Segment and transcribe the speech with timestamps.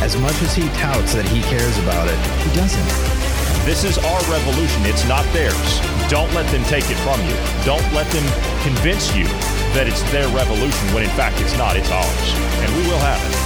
[0.00, 2.88] As much as he touts that he cares about it, he doesn't.
[3.66, 4.86] This is our revolution.
[4.86, 5.80] It's not theirs.
[6.08, 7.36] Don't let them take it from you.
[7.68, 8.24] Don't let them
[8.64, 9.24] convince you
[9.76, 11.76] that it's their revolution when in fact it's not.
[11.76, 12.32] It's ours.
[12.64, 13.36] And we will have it.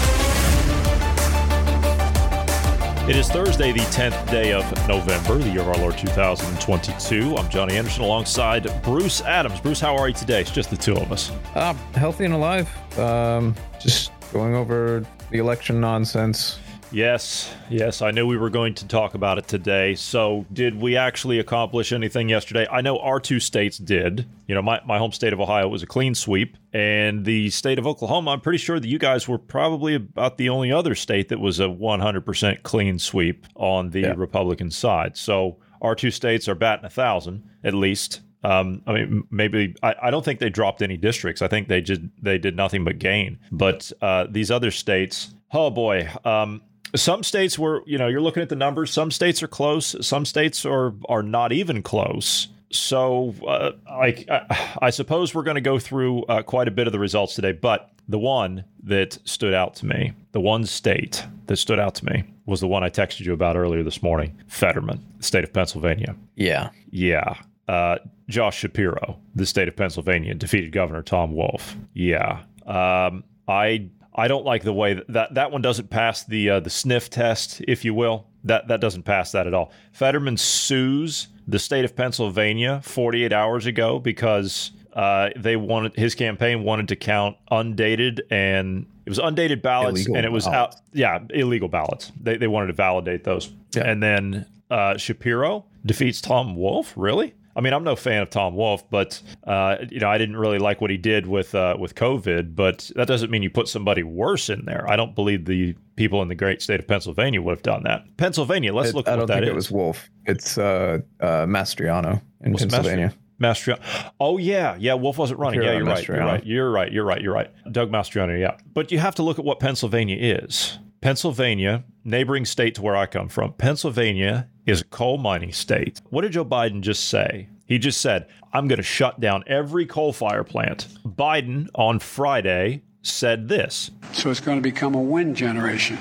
[3.11, 7.37] It is Thursday, the 10th day of November, the year of our Lord 2022.
[7.37, 9.59] I'm Johnny Anderson alongside Bruce Adams.
[9.61, 10.41] Bruce, how are you today?
[10.41, 11.33] It's just the two of us.
[11.57, 12.71] Uh, healthy and alive.
[12.97, 16.59] Um, just going over the election nonsense.
[16.93, 19.97] Yes, yes, I knew we were going to talk about it today.
[19.97, 22.69] So, did we actually accomplish anything yesterday?
[22.71, 24.27] I know our two states did.
[24.47, 27.81] You know, my, my home state of Ohio was a clean sweep, and the state
[27.81, 31.31] of Oklahoma, I'm pretty sure that you guys were probably about the only other state
[31.31, 34.15] that was a 100% clean sweep on the Yeah.
[34.17, 35.17] Republican side.
[35.17, 38.21] So, our two states are batting a thousand at least.
[38.45, 41.43] Um, I mean, maybe I, I don't think they dropped any districts.
[41.43, 43.39] I think they just they did nothing but gain.
[43.51, 46.61] But uh, these other states, oh boy, um,
[46.95, 48.93] some states were you know you're looking at the numbers.
[48.93, 49.97] Some states are close.
[50.07, 52.49] Some states are are not even close.
[52.71, 54.47] So uh, I
[54.81, 57.53] I suppose we're going to go through uh, quite a bit of the results today.
[57.53, 62.05] But the one that stood out to me, the one state that stood out to
[62.05, 65.53] me was the one I texted you about earlier this morning, Fetterman, the state of
[65.53, 66.15] Pennsylvania.
[66.37, 66.71] Yeah.
[66.91, 67.37] Yeah.
[67.67, 67.97] Uh,
[68.29, 71.77] Josh Shapiro, the state of Pennsylvania, defeated Governor Tom Wolf.
[71.93, 72.43] Yeah.
[72.67, 76.61] Um, I I don't like the way that that, that one doesn't pass the uh,
[76.61, 78.27] the sniff test, if you will.
[78.45, 79.73] That that doesn't pass that at all.
[79.93, 86.63] Fetterman sues the state of Pennsylvania 48 hours ago because uh, they wanted his campaign
[86.63, 90.77] wanted to count undated and it was undated ballots Illegal and it was ballots.
[90.77, 92.13] out yeah illegal ballots.
[92.21, 93.53] They they wanted to validate those.
[93.75, 93.83] Yeah.
[93.91, 96.93] And then uh, Shapiro defeats Tom Wolf.
[96.97, 97.35] Really?
[97.57, 100.59] I mean, I'm no fan of Tom Wolf, but uh, you know, I didn't really
[100.59, 102.55] like what he did with uh, with COVID.
[102.57, 104.89] But that doesn't mean you put somebody worse in there.
[104.89, 108.05] I don't believe the people in the great state of Pennsylvania would have done that.
[108.17, 108.75] Pennsylvania.
[108.75, 109.51] Let's It- look I at don't that think is.
[109.51, 110.11] it was Wolf.
[110.27, 113.13] It's uh, uh, Mastriano in What's Pennsylvania.
[113.41, 113.81] Mastriano.
[114.21, 114.95] Oh yeah, yeah.
[114.95, 115.61] Wolf wasn't running.
[115.61, 116.07] Shapiro Yeah, you're right.
[116.09, 116.45] You're right.
[116.47, 116.93] You're right.
[116.93, 117.21] You're right.
[117.23, 117.51] You're right.
[117.73, 118.39] Doug Mastriano.
[118.39, 120.79] Yeah, but you have to look at what Pennsylvania is.
[121.05, 126.01] Pennsylvania, neighboring state to where I come from, Pennsylvania is a coal mining state.
[126.09, 127.51] What did Joe Biden just say?
[127.67, 132.85] He just said, "I'm going to shut down every coal fire plant." Biden on Friday
[133.03, 133.91] said this.
[134.13, 135.99] So it's going to become a wind generation.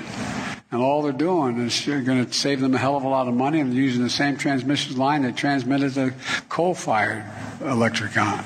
[0.70, 3.28] And all they're doing is they're going to save them a hell of a lot
[3.28, 6.14] of money and using the same transmission line that transmitted the
[6.48, 7.26] coal fired
[7.60, 8.42] electric on.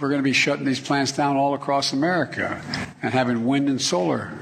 [0.00, 2.60] We're going to be shutting these plants down all across America
[3.00, 4.32] and having wind and solar.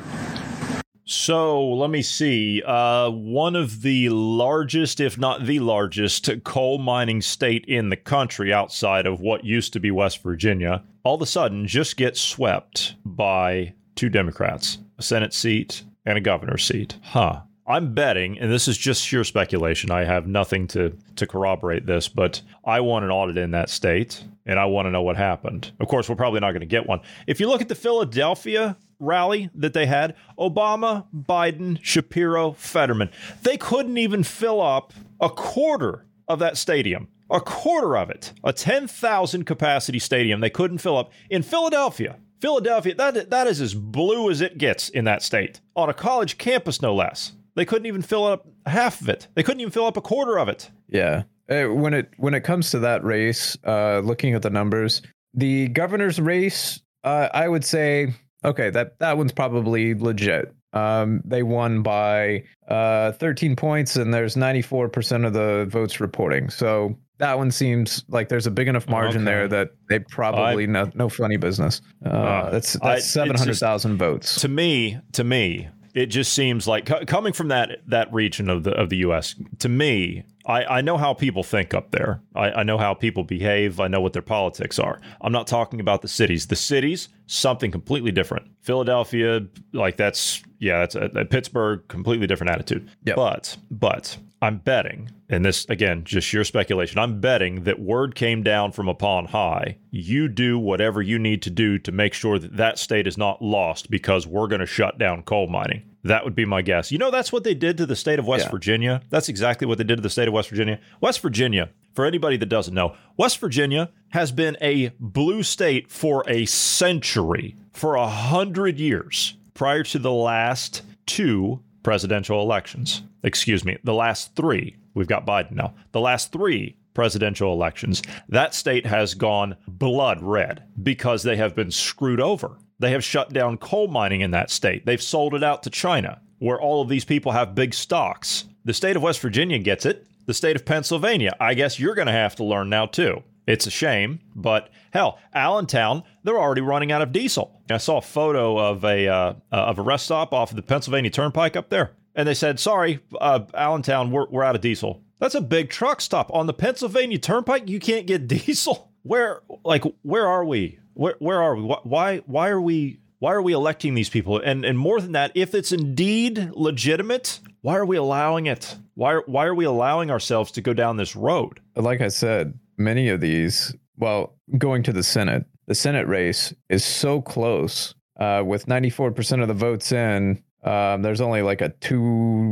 [1.06, 2.62] So let me see.
[2.64, 8.52] Uh, one of the largest, if not the largest, coal mining state in the country
[8.52, 12.94] outside of what used to be West Virginia, all of a sudden just gets swept
[13.04, 16.96] by two Democrats, a Senate seat and a governor's seat.
[17.02, 17.42] Huh.
[17.66, 19.90] I'm betting, and this is just sheer speculation.
[19.90, 24.22] I have nothing to, to corroborate this, but I want an audit in that state,
[24.44, 25.72] and I want to know what happened.
[25.80, 27.00] Of course, we're probably not going to get one.
[27.26, 33.10] If you look at the Philadelphia rally that they had Obama, Biden, Shapiro, Fetterman.
[33.42, 37.08] They couldn't even fill up a quarter of that stadium.
[37.30, 38.32] A quarter of it.
[38.44, 42.18] A 10,000 capacity stadium they couldn't fill up in Philadelphia.
[42.40, 45.60] Philadelphia, that, that is as blue as it gets in that state.
[45.76, 47.32] On a college campus, no less.
[47.54, 49.28] They couldn't even fill up half of it.
[49.34, 50.70] They couldn't even fill up a quarter of it.
[50.88, 51.22] Yeah.
[51.48, 55.02] Uh, when it when it comes to that race, uh, looking at the numbers,
[55.34, 58.14] the governor's race, uh, I would say,
[58.44, 60.54] okay, that that one's probably legit.
[60.72, 66.50] Um, they won by uh, 13 points, and there's 94% of the votes reporting.
[66.50, 69.24] So that one seems like there's a big enough margin Okay.
[69.36, 71.80] there that they probably no no funny business.
[72.04, 74.40] Uh, Uh, that's that's 700,000 votes.
[74.40, 78.64] to me, to me, it just seems like co- coming from that that region of
[78.64, 79.36] the of the U.S.
[79.60, 82.20] To me, I, I know how people think up there.
[82.34, 83.80] I, I know how people behave.
[83.80, 85.00] I know what their politics are.
[85.20, 86.46] I'm not talking about the cities.
[86.46, 88.46] The cities, something completely different.
[88.60, 92.90] Philadelphia, like that's yeah, that's a, a Pittsburgh, completely different attitude.
[93.04, 93.16] Yep.
[93.16, 96.98] But but I'm betting, and this again, just your speculation.
[96.98, 99.78] I'm betting that word came down from upon high.
[99.90, 103.40] You do whatever you need to do to make sure that that state is not
[103.40, 105.82] lost because we're going to shut down coal mining.
[106.02, 106.92] That would be my guess.
[106.92, 108.50] You know, that's what they did to the state of West Yeah.
[108.50, 109.02] Virginia.
[109.08, 110.78] That's exactly what they did to the state of West Virginia.
[111.00, 116.22] West Virginia, for anybody that doesn't know, West Virginia has been a blue state for
[116.28, 123.02] a century, for a hundred years prior to the last two presidential elections.
[123.22, 124.76] Excuse me, the last three.
[124.94, 125.74] We've got Biden now.
[125.92, 131.70] The last three presidential elections, that state has gone blood red because they have been
[131.70, 132.58] screwed over.
[132.78, 134.86] They have shut down coal mining in that state.
[134.86, 138.44] They've sold it out to China, where all of these people have big stocks.
[138.64, 140.06] The state of West Virginia gets it.
[140.26, 143.22] The state of Pennsylvania, I guess you're going to have to learn now too.
[143.46, 147.60] It's a shame, but hell, Allentown, they're already running out of diesel.
[147.70, 151.10] I saw a photo of a uh, of a rest stop off of the Pennsylvania
[151.10, 155.34] Turnpike up there, and they said, "Sorry, uh, Allentown, we're we're out of diesel." That's
[155.34, 157.68] a big truck stop on the Pennsylvania Turnpike.
[157.68, 158.90] You can't get diesel.
[159.02, 160.78] Where, like, where are we?
[160.94, 161.62] Where where are we?
[161.62, 164.38] Why why are we why are we electing these people?
[164.38, 168.76] And and more than that, if it's indeed legitimate, why are we allowing it?
[168.94, 171.60] Why why are we allowing ourselves to go down this road?
[171.74, 176.84] like I said, many of these, well, going to the Senate, the Senate race is
[176.84, 177.94] so close.
[178.18, 182.00] Uh, with 94% of the votes in, um, there's only like a two,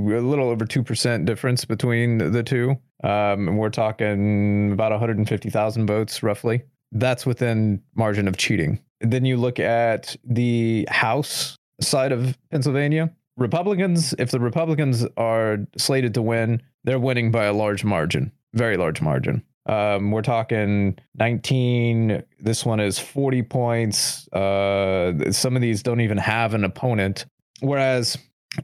[0.09, 2.71] a little over 2% difference between the two.
[3.05, 6.63] Um, and we're talking about 150,000 votes roughly.
[6.93, 8.81] That's within margin of cheating.
[9.01, 13.11] Then you look at the House side of Pennsylvania.
[13.37, 18.77] Republicans, if the Republicans are slated to win, they're winning by a large margin, very
[18.77, 19.43] large margin.
[19.67, 22.23] Um, we're talking 19.
[22.41, 24.29] This one is 40 points.
[24.33, 27.27] Uh, some of these don't even have an opponent.
[27.61, 28.19] Whereas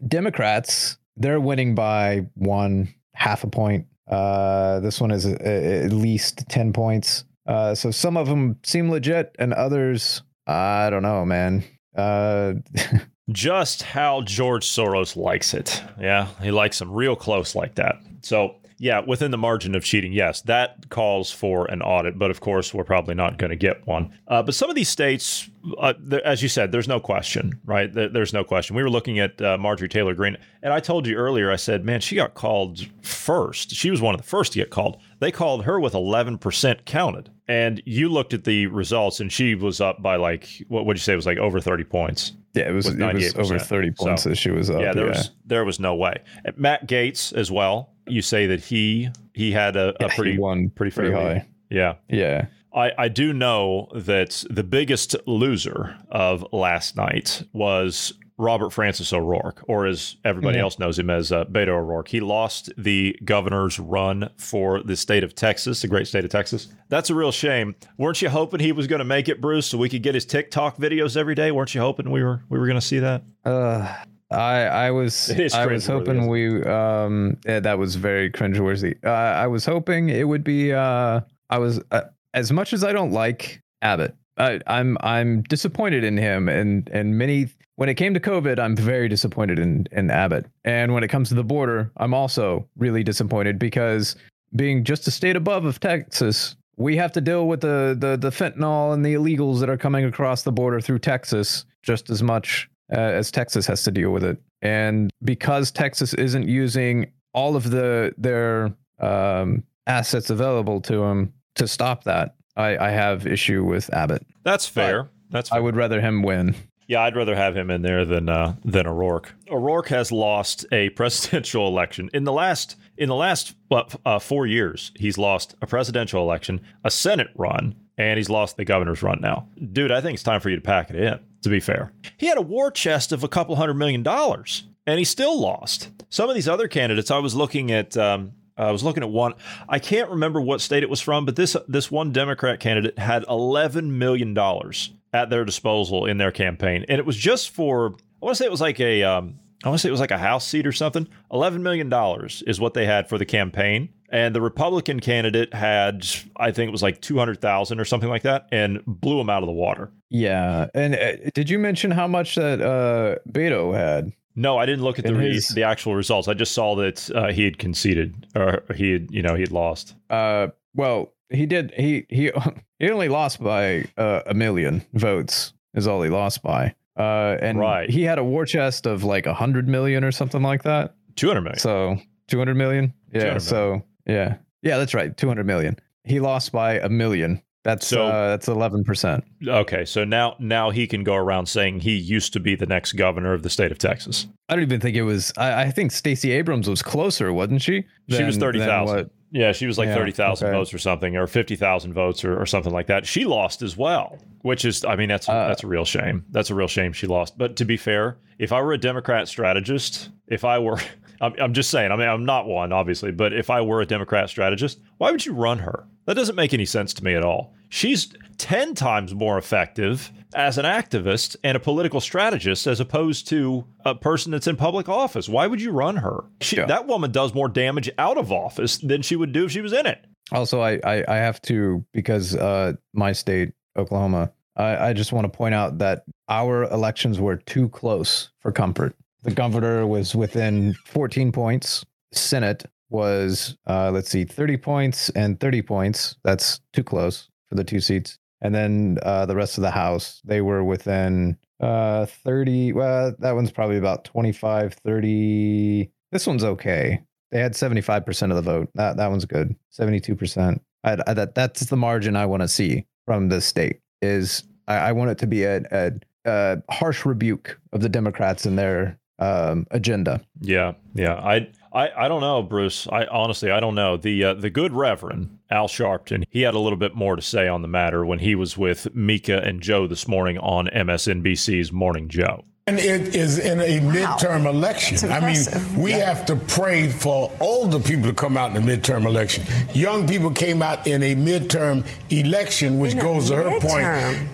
[0.06, 3.86] Democrats, they're winning by one half a point.
[4.08, 7.24] Uh, this one is uh, at least 10 points.
[7.46, 11.64] Uh, so some of them seem legit, and others, I don't know, man.
[11.96, 12.54] Uh,
[13.30, 15.82] just how George Soros likes it.
[15.98, 17.96] Yeah, he likes them real close like that.
[18.22, 22.19] So, yeah, within the margin of cheating, yes, that calls for an audit.
[22.19, 24.12] But of course, we're probably not going to get one.
[24.28, 25.94] Uh, but some of these states, uh,
[26.25, 27.92] as you said, there's no question, right?
[27.92, 28.76] There, there's no question.
[28.76, 31.84] We were looking at uh, Marjorie Taylor Greene, and I told you earlier, I said,
[31.84, 33.72] man, she got called first.
[33.72, 34.98] She was one of the first to get called.
[35.20, 37.30] They called her with 11% counted.
[37.48, 41.00] And you looked at the results, and she was up by like, what would you
[41.00, 41.14] say?
[41.14, 42.32] It was like over 30 points.
[42.54, 44.80] yeah, it was, it was over 30 points So, that she was up.
[44.80, 46.20] yeah, there was there was no way.
[46.56, 47.90] Matt Gaetz as well.
[48.06, 51.46] You say that he he had a, a Yeah, pretty won pretty pretty high.
[51.70, 52.46] Yeah, Yeah.
[52.74, 59.62] I I do know that the biggest loser of last night was Robert Francis O'Rourke,
[59.69, 60.62] or as everybody Yeah.
[60.62, 62.08] else knows him as uh, Beto O'Rourke.
[62.08, 66.69] He lost the governor's run for the state of Texas, the great state of Texas.
[66.88, 67.75] That's a real shame.
[67.99, 70.25] Weren't you hoping he was going to make it, Bruce, so we could get his
[70.25, 71.50] TikTok videos every day?
[71.50, 73.23] Weren't you hoping we were we were going to see that?
[73.44, 73.93] Uh,
[74.31, 78.96] I I was I was hoping we um yeah, that was very cringeworthy.
[79.05, 82.02] Uh, I was hoping it would be uh I was uh,
[82.35, 84.14] as much as I don't like Abbott.
[84.37, 88.75] I, I'm I'm disappointed in him and and many when it came to COVID, I'm
[88.75, 90.46] very disappointed in in Abbott.
[90.64, 94.16] And when it comes to the border, I'm also really disappointed because
[94.56, 98.30] being just a state above of Texas, we have to deal with the the the
[98.30, 102.69] fentanyl and the illegals that are coming across the border through Texas just as much
[102.92, 104.42] uh, as Texas has to deal with it.
[104.60, 111.68] And because Texas isn't using all of the their um, assets available to them to
[111.68, 114.26] stop that, I, I have issue with Abbott.
[114.42, 115.11] That's fair.
[115.30, 116.56] That's I would rather him win.
[116.88, 119.35] Yeah, I'd rather have him in there than uh, than O'Rourke.
[119.50, 124.47] O'Rourke has lost a presidential election in the last in the last what uh, four
[124.47, 124.90] years.
[124.97, 129.21] He's lost a presidential election, a Senate run, and he's lost the governor's run.
[129.21, 131.21] Now, dude, I think it's time for you to pack it in.
[131.42, 134.99] To be fair, he had a war chest of a couple hundred million dollars, and
[134.99, 135.90] he still lost.
[136.09, 137.97] Some of these other candidates, I was looking at.
[137.97, 139.35] Um, I was looking at one.
[139.68, 143.25] I can't remember what state it was from, but this this one Democrat candidate had
[143.28, 147.94] eleven million dollars at their disposal in their campaign, and it was just for.
[148.20, 149.02] I want to say it was like a.
[149.02, 151.08] Um, I want to say it was like a house seat or something.
[151.32, 156.06] Eleven million dollars is what they had for the campaign, and the Republican candidate had,
[156.36, 159.28] I think it was like two hundred thousand or something like that, and blew him
[159.28, 159.90] out of the water.
[160.10, 160.68] Yeah.
[160.74, 164.12] And uh, did you mention how much that uh, Beto had?
[164.36, 166.28] No, I didn't look at the his- the actual results.
[166.28, 169.50] I just saw that uh, he had conceded, or he had, you know, he had
[169.50, 169.96] lost.
[170.08, 171.73] Uh, well, he did.
[171.76, 172.30] He he
[172.78, 175.52] he only lost by uh, a million votes.
[175.75, 176.75] Is all he lost by.
[176.99, 177.88] Uh, and Right.
[177.88, 180.94] he had a war chest of like a hundred million or something like that.
[181.14, 181.58] Two hundred million.
[181.61, 182.92] So two hundred million.
[183.12, 183.20] Yeah.
[183.20, 185.16] 200 So yeah, yeah, that's right.
[185.16, 185.76] Two hundred million.
[186.04, 187.42] He lost by a million.
[187.64, 189.25] That's So- uh, that's eleven percent.
[189.47, 192.92] Okay, so now now he can go around saying he used to be the next
[192.94, 194.26] governor of the state of Texas.
[194.49, 195.32] I don't even think it was.
[195.37, 197.85] I, I think Stacey Abrams was closer, wasn't she?
[198.08, 199.11] she was than- thirty than thousand.
[199.30, 200.56] Yeah, she was like Yeah, thirty thousand okay.
[200.56, 203.06] votes or something, or fifty thousand votes or, or something like that.
[203.06, 206.25] She lost as well, which is, I mean, that's Uh, that's a real shame.
[206.30, 207.37] That's a real shame she lost.
[207.37, 210.78] But to be fair, if I were a Democrat strategist, if I were,
[211.20, 213.87] I'm, I'm just saying, I mean, I'm not one, obviously, but if I were a
[213.87, 215.87] Democrat strategist, why would you run her?
[216.06, 217.52] That doesn't make any sense to me at all.
[217.68, 218.08] She's
[218.38, 223.95] ten times more effective as an activist and a political strategist as opposed to a
[223.95, 225.28] person that's in public office.
[225.28, 226.25] Why would you run her?
[226.40, 226.66] She, Yeah.
[226.66, 229.73] That woman does more damage out of office than she would do if she was
[229.73, 230.04] in it.
[230.33, 234.33] Also, I, I, I have to because uh, my state, Oklahoma.
[234.57, 238.95] I, I just want to point out that our elections were too close for comfort.
[239.23, 241.85] The governor was within 14 points.
[242.12, 246.16] Senate was, uh, let's see, 30 points and 30 points.
[246.25, 248.18] That's too close for the two seats.
[248.40, 252.73] And then uh, the rest of the House, they were within uh, 30.
[252.73, 255.90] Well, that one's probably about 25, 30.
[256.12, 257.02] This one's okay.
[257.30, 258.71] They had 75% of the vote.
[258.75, 259.54] That that one's good.
[259.78, 260.61] 72%.
[260.85, 264.76] I, I, that that's the margin I want to see from the state is I,
[264.76, 265.92] I want it to be a, a,
[266.25, 270.21] a harsh rebuke of the Democrats and their um, agenda.
[270.40, 271.14] Yeah, yeah.
[271.14, 272.87] I, I, I don't know, Bruce.
[272.90, 273.96] I honestly, I don't know.
[273.96, 277.48] The uh, the good Reverend Al Sharpton, he had a little bit more to say
[277.48, 282.08] on the matter when he was with Mika and Joe this morning on MSNBC's Morning
[282.08, 282.44] Joe.
[282.68, 285.10] And it is in a midterm election.
[285.10, 285.42] I mean,
[285.76, 289.44] we have to pray for older people to come out in the midterm election.
[289.72, 293.87] Young people came out in a midterm election, which In goes to her point.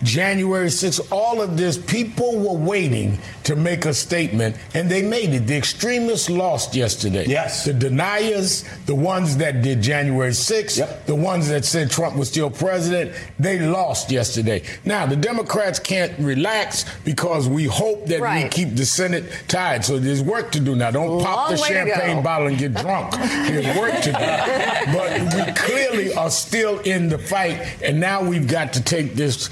[0.02, 5.30] January 6th, all of this, people were waiting to make a statement, and they made
[5.34, 5.46] it.
[5.46, 7.26] The extremists lost yesterday.
[7.26, 7.64] Yes.
[7.64, 11.06] The deniers, the ones that did January 6th, Yep.
[11.06, 14.62] the ones that said Trump was still president, they lost yesterday.
[14.84, 18.50] Now, the Democrats can't relax because we hope that we Right.
[18.50, 19.84] keep the Senate tied.
[19.84, 20.90] So there's work to do now.
[20.90, 23.12] Don't pop the champagne bottle and get drunk.
[23.14, 24.18] There's work to do.
[24.94, 29.48] But we clearly are still in the fight, and now we've got to take this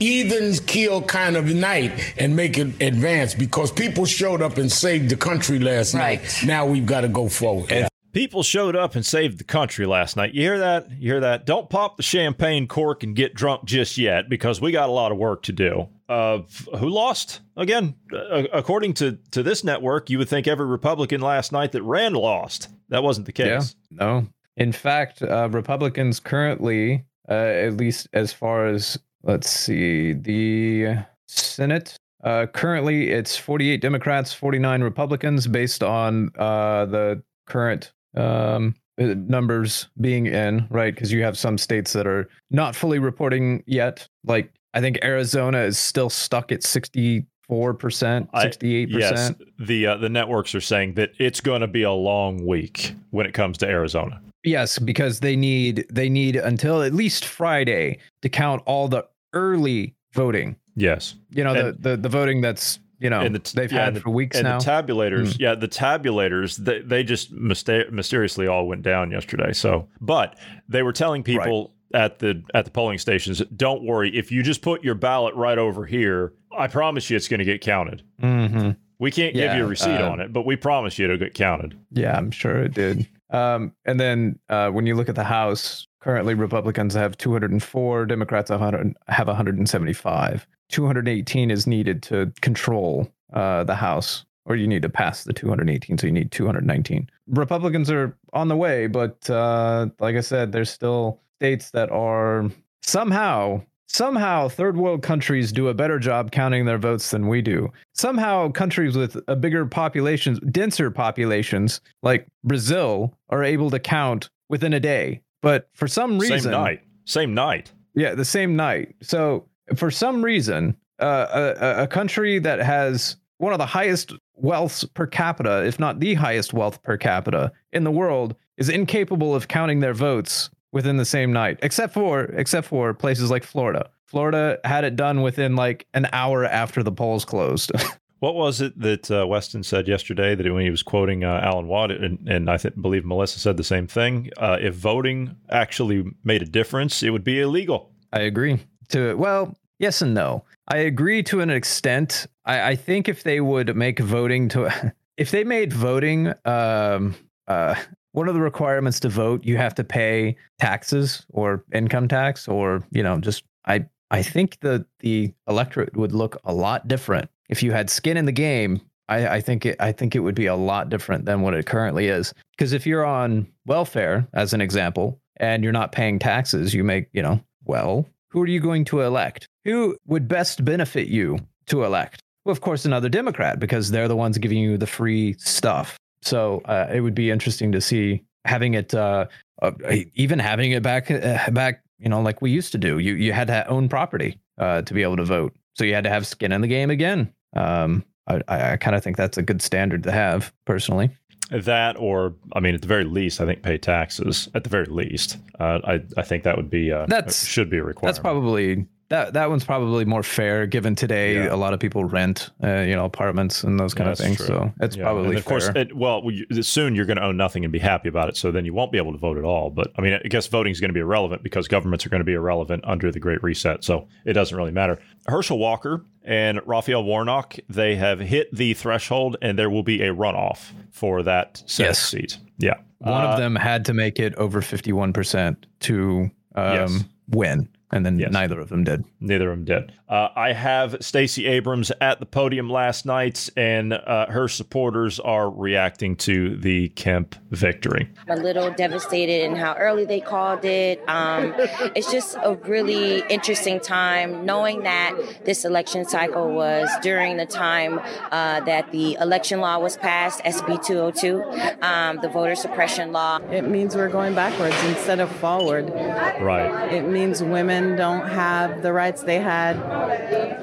[0.00, 5.08] even keel kind of night and make it advance because people showed up and saved
[5.10, 6.20] the country last Right.
[6.20, 6.42] night.
[6.44, 7.88] Now we've got to go forward.
[8.12, 10.34] People showed up and saved the country last night.
[10.34, 10.88] You hear that?
[11.00, 11.46] You hear that?
[11.46, 15.10] Don't pop the champagne cork and get drunk just yet because we got a lot
[15.10, 15.88] of work to do.
[16.08, 16.40] Uh,
[16.78, 17.40] who lost?
[17.56, 21.82] Again, uh, according to, to this network, you would think every Republican last night that
[21.82, 22.68] ran lost.
[22.90, 23.74] That wasn't the case.
[23.90, 24.26] Yeah, no.
[24.56, 31.96] In fact, uh, Republicans currently, uh, at least as far as let's see, the Senate.
[32.22, 40.26] Uh, currently, it's 48 Democrats, 49 Republicans, based on uh, the current um, numbers being
[40.26, 40.94] in, right?
[40.94, 44.08] Because you have some states that are not fully reporting yet.
[44.24, 48.88] Like, I think Arizona is still stuck at 64%, 68%.
[48.90, 52.94] Yes, the uh, the networks are saying that it's going to be a long week
[53.10, 54.20] when it comes to Arizona.
[54.42, 59.94] Yes, because they need they need until at least Friday to count all the early
[60.12, 60.56] voting.
[60.76, 63.84] Yes, You know, And- the, the the voting that's you know and the, they've yeah,
[63.86, 64.58] had the- for weeks and now.
[64.58, 69.52] the tabulators, yeah, the tabulators, they, they just mysta- mysteriously all went down yesterday.
[69.52, 70.38] So, but
[70.68, 74.60] they were telling people at the at the polling stations, don't worry, if you just
[74.62, 78.02] put your ballot right over here, I promise you it's going to get counted.
[78.20, 81.16] hmm We can't give you a receipt uh, on it, but we promise you it'll
[81.16, 81.78] get counted.
[81.92, 83.06] Yeah, I'm sure it did.
[83.30, 88.50] Um, and then uh, when you look at the House, currently Republicans have 204, Democrats
[88.50, 90.46] have 100, have 175.
[90.70, 95.98] 218 is needed to control uh, the House, or you need to pass the 218,
[95.98, 97.08] so you need 219.
[97.28, 102.50] Republicans are on the way, but uh, like I said, there's still states that are
[102.82, 107.70] somehow somehow third world countries do a better job counting their votes than we do.
[107.92, 114.72] Somehow countries with a bigger populations denser populations like brazil are able to count within
[114.72, 115.20] a day.
[115.42, 117.72] But for some reason Same night, same night.
[117.94, 118.94] yeah the same night.
[119.02, 119.46] So
[119.76, 121.26] for some reason uh,
[121.60, 126.00] a, a- a country that has one of the highest wealths per capita if not
[126.00, 130.98] the highest wealth per capita in the world is incapable of counting their votes within
[130.98, 135.56] the same night except for except for places like florida florida had it done within
[135.56, 137.72] like an hour after the polls closed
[138.24, 141.68] What was it that uh, Weston said yesterday that when he was quoting uh, Alan
[141.68, 144.30] Watt, and, and I th- believe Melissa said the same thing?
[144.38, 147.92] Uh, if voting actually made a difference, it would be illegal.
[148.14, 150.44] I agree to well, yes and no.
[150.68, 152.26] I agree to an extent.
[152.46, 157.14] I, I think if they would make voting to if they made voting um
[157.46, 157.74] uh
[158.14, 162.86] one of the requirements to vote, you have to pay taxes or income tax, or
[162.92, 167.60] you know, just I I think the the electorate would look a lot different if
[167.60, 168.80] you had skin in the game.
[169.08, 171.66] I, I think it I think it would be a lot different than what it
[171.66, 172.32] currently is.
[172.56, 177.08] Because if you're on welfare, as an example, and you're not paying taxes, you make
[177.12, 179.48] you know, well, who are you going to elect?
[179.64, 182.20] Who would best benefit you to elect?
[182.44, 185.98] Well, of course, another Democrat because they're the ones giving you the free stuff.
[186.24, 189.26] So uh, it would be interesting to see having it, uh,
[189.62, 189.72] uh,
[190.14, 192.98] even having it back, uh, back, you know, like we used to do.
[192.98, 196.04] You you had to own property uh, to be able to vote, so you had
[196.04, 197.32] to have skin in the game again.
[197.54, 201.10] Um, I, I kind of think that's a good standard to have, personally.
[201.50, 204.48] That, or I mean, at the very least, I think pay taxes.
[204.54, 207.78] At the very least, uh, I I think that would be uh, That's- should be
[207.78, 208.14] a requirement.
[208.14, 211.54] That's probably that that one's probably more fair given today Yeah.
[211.54, 214.36] a lot of people rent uh, you know apartments and those kind Yeah, of things
[214.38, 214.46] true.
[214.46, 216.22] so it's Yeah, probably and of course, it, well,
[216.62, 218.36] soon you're going to own nothing and be happy about it.
[218.36, 219.70] So then you won't be able to vote at all.
[219.70, 222.20] But I mean, I guess voting is going to be irrelevant because governments are going
[222.20, 223.84] to be irrelevant under the Great Reset.
[223.84, 224.98] So it doesn't really matter.
[225.26, 230.14] Herschel Walker and Raphael Warnock, they have hit the threshold, and there will be a
[230.14, 231.98] runoff for that Yes.
[231.98, 232.38] seat.
[232.58, 237.04] Yeah, one Uh, of them had to make it over 51% to um, Yes.
[237.28, 238.32] win and then Yes.
[238.32, 239.92] neither of them did Neither of them did.
[240.06, 245.48] Uh, I have Stacey Abrams at the podium last night, and uh, her supporters are
[245.48, 248.10] reacting to the Kemp victory.
[248.28, 251.02] I'm a little devastated in how early they called it.
[251.08, 251.54] Um,
[251.96, 257.98] it's just a really interesting time knowing that this election cycle was during the time
[258.30, 261.42] uh, that the election law was passed, SB 202,
[261.82, 263.38] um, the voter suppression law.
[263.50, 265.88] It means we're going backwards instead of forward.
[265.90, 266.92] Right.
[266.92, 269.76] It means women don't have the rights they had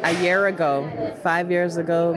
[0.03, 2.15] a year ago, five years ago,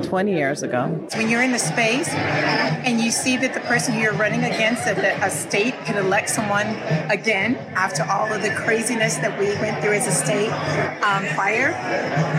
[0.04, 0.86] 20 years ago.
[1.16, 4.96] when you're in the space and you see that the person you're running against, that
[4.96, 6.66] the, a state could elect someone
[7.10, 10.50] again after all of the craziness that we went through as a state
[11.02, 11.70] um, prior,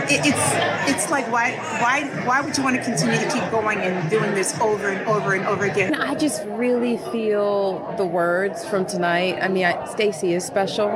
[0.08, 3.78] it, it's it's like why why why would you want to continue to keep going
[3.78, 5.94] and doing this over and over and over again?
[5.94, 9.38] I just really feel the words from tonight.
[9.40, 10.88] I mean, I, Stacey is special,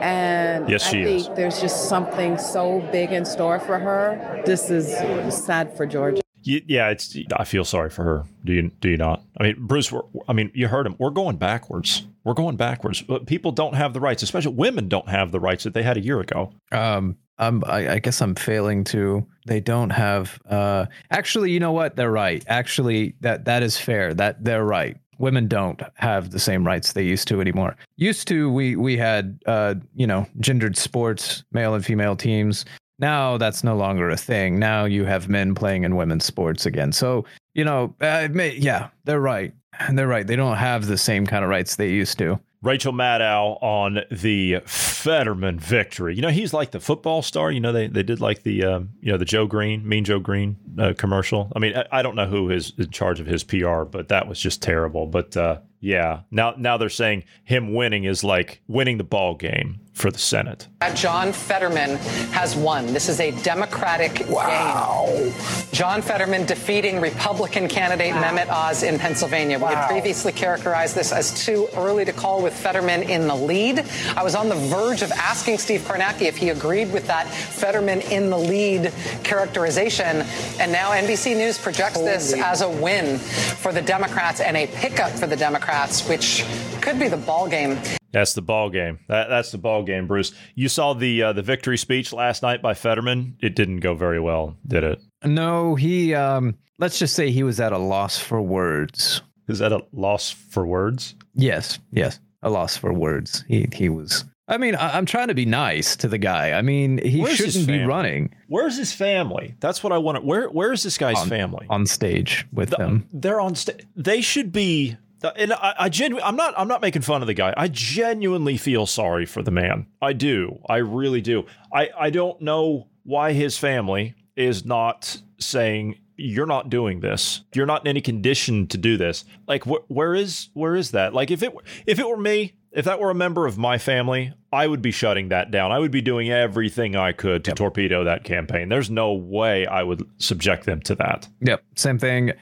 [0.00, 1.28] and Yes, she I is.
[1.30, 4.42] there's just something so big in store for her.
[4.44, 4.86] This is
[5.34, 6.20] sad for Georgia.
[6.44, 7.16] Yeah, it's.
[7.36, 8.24] I feel sorry for her.
[8.44, 8.70] Do you?
[8.80, 9.22] Do you not?
[9.38, 9.92] I mean, Bruce.
[9.92, 10.96] We're, I mean, you heard him.
[10.98, 12.04] We're going backwards.
[12.24, 13.00] We're going backwards.
[13.00, 15.96] But People don't have the rights, especially women don't have the rights that they had
[15.96, 16.52] a year ago.
[16.72, 19.26] um I'm, I, I guess I'm failing to.
[19.46, 20.38] They don't have.
[20.48, 21.96] Uh, actually, you know what?
[21.96, 22.44] They're right.
[22.46, 24.12] Actually, that that is fair.
[24.14, 24.96] That they're right.
[25.22, 27.76] Women don't have the same rights they used to anymore.
[27.96, 32.64] Used to, we we had uh, you know gendered sports, male and female teams.
[32.98, 34.58] Now that's no longer a thing.
[34.58, 36.92] Now you have men playing in women's sports again.
[36.92, 39.54] So you know, uh, yeah, they're right.
[39.92, 40.26] They're right.
[40.26, 42.38] They don't have the same kind of rights they used to.
[42.62, 46.14] Rachel Maddow on the Fetterman victory.
[46.14, 47.50] You know, he's like the football star.
[47.50, 50.20] You know, they, they did like the um, you know the Joe Greene, Mean Joe
[50.20, 51.52] Greene uh, commercial.
[51.56, 54.28] I mean, I, I don't know who is in charge of his PR, but that
[54.28, 55.06] was just terrible.
[55.06, 59.80] But uh, yeah, now now they're saying him winning is like winning the ball game
[59.92, 60.68] for the Senate.
[60.94, 61.96] John Fetterman
[62.32, 62.86] has won.
[62.92, 65.32] This is a Democratic gain.
[65.72, 69.58] John Fetterman defeating Republican candidate Mehmet Oz in Pennsylvania.
[69.58, 73.84] We had previously characterized this as too early to call with Fetterman in the lead.
[74.16, 78.00] I was on the verge of asking Steve Kornacki if he agreed with that Fetterman
[78.02, 80.24] in the lead characterization.
[80.58, 85.10] And now NBC News projects this as a win for the Democrats and a pickup
[85.12, 86.44] for the Democrats, which
[86.80, 87.78] could be the ball game.
[88.12, 88.98] That's the ball game.
[89.08, 90.32] That, that's the ball game, Bruce.
[90.54, 93.36] You saw the uh, the victory speech last night by Fetterman.
[93.40, 95.00] It didn't go very well, did it?
[95.24, 96.14] No, he.
[96.14, 99.22] Um, let's just say he was at a loss for words.
[99.48, 101.14] Is that a loss for words?
[101.34, 103.44] Yes, yes, a loss for words.
[103.48, 104.24] He he was.
[104.48, 106.52] I mean, I, I'm trying to be nice to the guy.
[106.52, 109.54] I mean, he Where's shouldn't be running Where's his family?
[109.60, 110.20] That's what I want to.
[110.22, 111.66] Where Where is this guy's on, family?
[111.70, 113.08] on stage with The- them.
[113.12, 113.86] They're on stage.
[113.96, 114.96] They should be.
[115.36, 116.54] And I, I genu- I'm not.
[116.56, 117.54] I'm not making fun of the guy.
[117.56, 119.86] I genuinely feel sorry for the man.
[120.00, 120.58] I do.
[120.68, 121.46] I really do.
[121.72, 121.90] I.
[121.98, 127.42] I don't know why his family is not saying you're not doing this.
[127.54, 129.24] You're not in any condition to do this.
[129.46, 131.14] Like wh- where is where is that?
[131.14, 131.52] Like if it
[131.86, 134.90] if it were me, if that were a member of my family, I would be
[134.90, 135.72] shutting that down.
[135.72, 138.68] I would be doing everything I could to torpedo that campaign.
[138.68, 141.28] There's no way I would subject them to that.
[141.40, 142.32] Yep, same thing.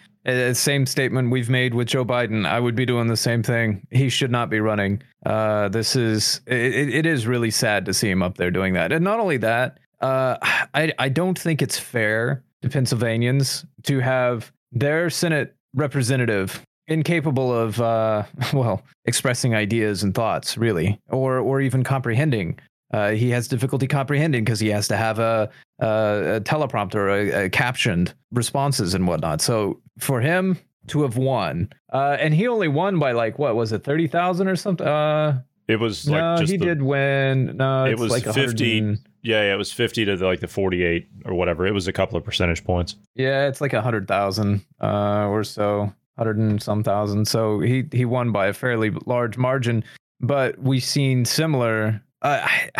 [0.52, 2.46] Same statement we've made with Joe Biden.
[2.46, 3.87] I would be doing the same thing.
[3.90, 5.02] He should not be running.
[5.24, 8.74] Uh, this is it, it- it is really sad to see him up there doing
[8.74, 8.92] that.
[8.92, 14.52] And not only that, uh, I I don't think it's fair to Pennsylvanians to have
[14.72, 21.83] their Senate representative incapable of uh, well expressing ideas and thoughts, really, or or even
[21.85, 22.59] comprehending.
[22.92, 25.48] Uh, he has difficulty comprehending because he has to have a,
[25.79, 25.87] a,
[26.37, 29.40] a teleprompter, a, a captioned responses and whatnot.
[29.40, 33.72] So for him to have won, uh, and he only won by like what was
[33.72, 34.87] it, thirty thousand or something?
[34.87, 37.57] Uh, It was like no, just he the- did win.
[37.57, 40.48] No, it was like 50 and- yeah, yeah it was 50 to the, like the
[40.48, 44.09] 48 or whatever it was a couple of percentage points Yeah, it's like a hundred
[44.09, 47.26] thousand uh, or so, hundred and some thousand.
[47.29, 49.85] So he he won by a fairly large margin.
[50.20, 52.03] But we've seen similar.
[52.22, 52.70] Uh, I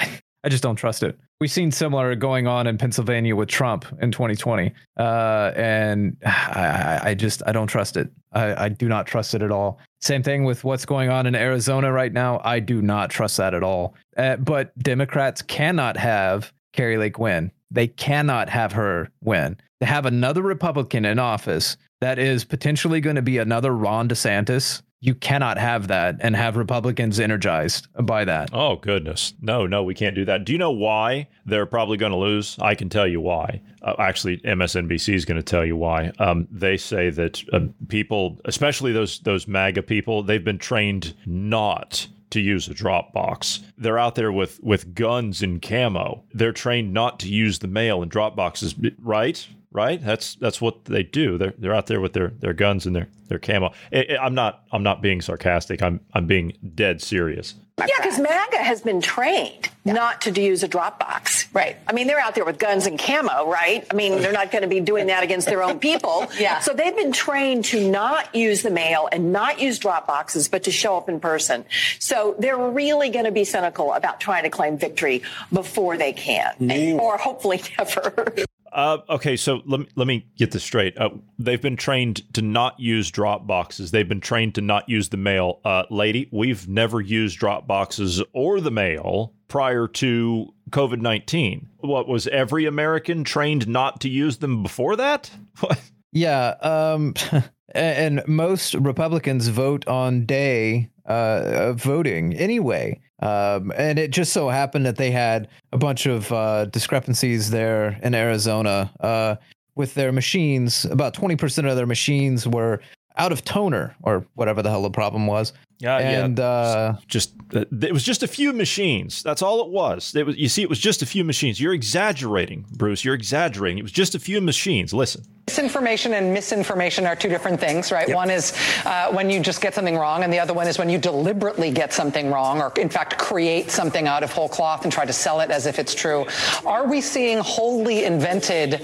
[0.44, 1.18] I- just don't trust it.
[1.40, 7.00] We've seen similar going on in Pennsylvania with Trump in 2020, uh, and I, I-
[7.11, 8.11] I just I don't trust it.
[8.33, 9.79] I, I do not trust it at all.
[10.00, 12.40] Same thing with what's going on in Arizona right now.
[12.44, 13.94] I do not trust that at all.
[14.16, 17.50] Uh, but Democrats cannot have Kari Lake win.
[17.70, 19.57] They cannot have her win.
[19.81, 24.83] To have another Republican in office that is potentially going to be another Ron DeSantis,
[25.00, 28.50] you cannot have that and have Republicans energized by that.
[28.52, 32.12] oh goodness no no we can't do that do you know why they're probably going
[32.12, 35.76] to lose i can tell you why uh, actually msnbc is going to tell you
[35.76, 41.14] why um, they say that uh, people especially those those maga people they've been trained
[41.26, 43.60] not to use a Dropbox.
[43.76, 46.22] They're out there with with guns and camo.
[46.32, 49.46] They're trained not to use the mail and drop boxes, right?
[49.72, 50.02] Right?
[50.04, 51.38] That's that's what they do.
[51.38, 53.72] They're they're out there with their their guns and their their camo.
[53.92, 55.80] I, I- I'm not I'm not being sarcastic.
[55.83, 57.54] I'm I'm being dead serious.
[57.78, 61.46] Yeah, because MAGA has been trained not to use a Dropbox.
[61.54, 61.78] Right.
[61.87, 63.87] I mean, they're out there with guns and camo, right?
[63.90, 66.26] I mean, they're not going to be doing that against their own people.
[66.38, 66.59] Yeah.
[66.61, 70.70] So they've been trained to not use the mail and not use Dropboxes, but to
[70.70, 71.64] show up in person.
[72.00, 76.98] So they're really going to be cynical about trying to claim victory before they can,
[77.00, 78.35] or hopefully never.
[78.72, 80.96] Uh, okay, so let me, let me get this straight.
[80.98, 83.90] Uh, they've been trained to not use drop boxes.
[83.90, 85.61] They've been trained to not use the mail.
[85.64, 91.68] Uh, lady, we've never used drop boxes or the mail prior to COVID 19.
[91.78, 95.30] What was every American trained not to use them before that?
[95.61, 95.80] What?
[96.12, 97.14] Yeah, um,
[97.74, 103.01] and most Republicans vote on day uh, voting anyway.
[103.20, 107.99] Um, and it just so happened that they had a bunch of uh, discrepancies there
[108.03, 109.37] in Arizona uh,
[109.75, 110.85] with their machines.
[110.85, 112.81] About 20% of their machines were
[113.16, 115.53] out of toner or whatever the hell the problem was.
[115.80, 116.44] Yeah, and yeah.
[116.44, 119.22] uh, just uh, it was just a few machines.
[119.22, 120.14] That's all it was.
[120.14, 120.36] It was.
[120.36, 121.58] You see, it was just a few machines.
[121.58, 123.02] You're exaggerating, Bruce.
[123.02, 123.78] You're exaggerating.
[123.78, 124.92] It was just a few machines.
[124.92, 125.24] Listen.
[125.48, 128.08] Misinformation and misinformation are two different things, right?
[128.14, 128.52] One is
[128.84, 131.72] uh, when you just get something wrong, and the other one is when you deliberately
[131.72, 135.12] get something wrong, or in fact create something out of whole cloth and try to
[135.12, 136.24] sell it as if it's true.
[136.64, 138.74] Are we seeing wholly invented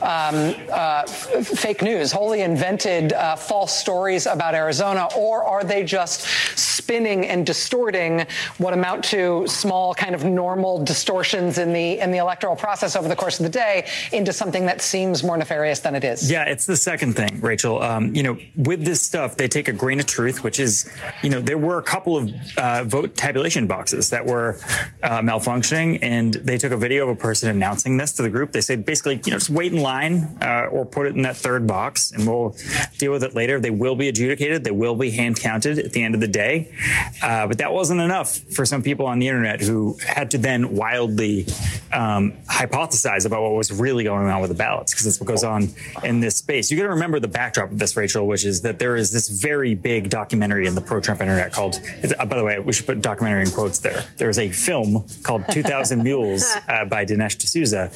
[0.00, 5.84] um, uh, f- fake news, wholly invented uh, false stories about Arizona, or are they
[5.84, 6.26] just
[6.56, 8.26] spinning and distorting
[8.58, 13.08] what amount to small, kind of normal distortions in the in the electoral process over
[13.08, 16.30] the course of the day into something that seems more nefarious than it is?
[16.30, 17.82] Yeah, it's the second thing, Rachel.
[17.82, 20.90] Um, you know, with this stuff, they take a grain of truth, which is,
[21.22, 24.58] you know, there were a couple of uh, vote tabulation boxes that were
[25.02, 28.52] uh, malfunctioning, and they took a video of a person announcing this to the group.
[28.52, 31.36] They said basically, you know, just wait in line uh, or put it in that
[31.36, 32.56] third box, and we'll
[32.98, 33.60] deal with it later.
[33.60, 34.64] They will be adjudicated.
[34.64, 36.74] They will be hand counted at the end of the day.
[37.22, 40.74] Uh, but that wasn't enough for some people on the internet who had to then
[40.74, 41.46] wildly
[41.92, 45.44] um, hypothesize about what was really going on with the ballots, because that's what goes
[45.44, 45.68] on
[46.02, 46.70] in this space.
[46.70, 49.28] You got to remember the backdrop of this, Rachel, which is that there is this
[49.28, 51.80] very big documentary in the pro-Trump internet called.
[52.18, 54.04] Uh, by the way, we should put documentary in quotes there.
[54.16, 57.90] There is a film called 2000 Mules uh, by Dinesh D'Souza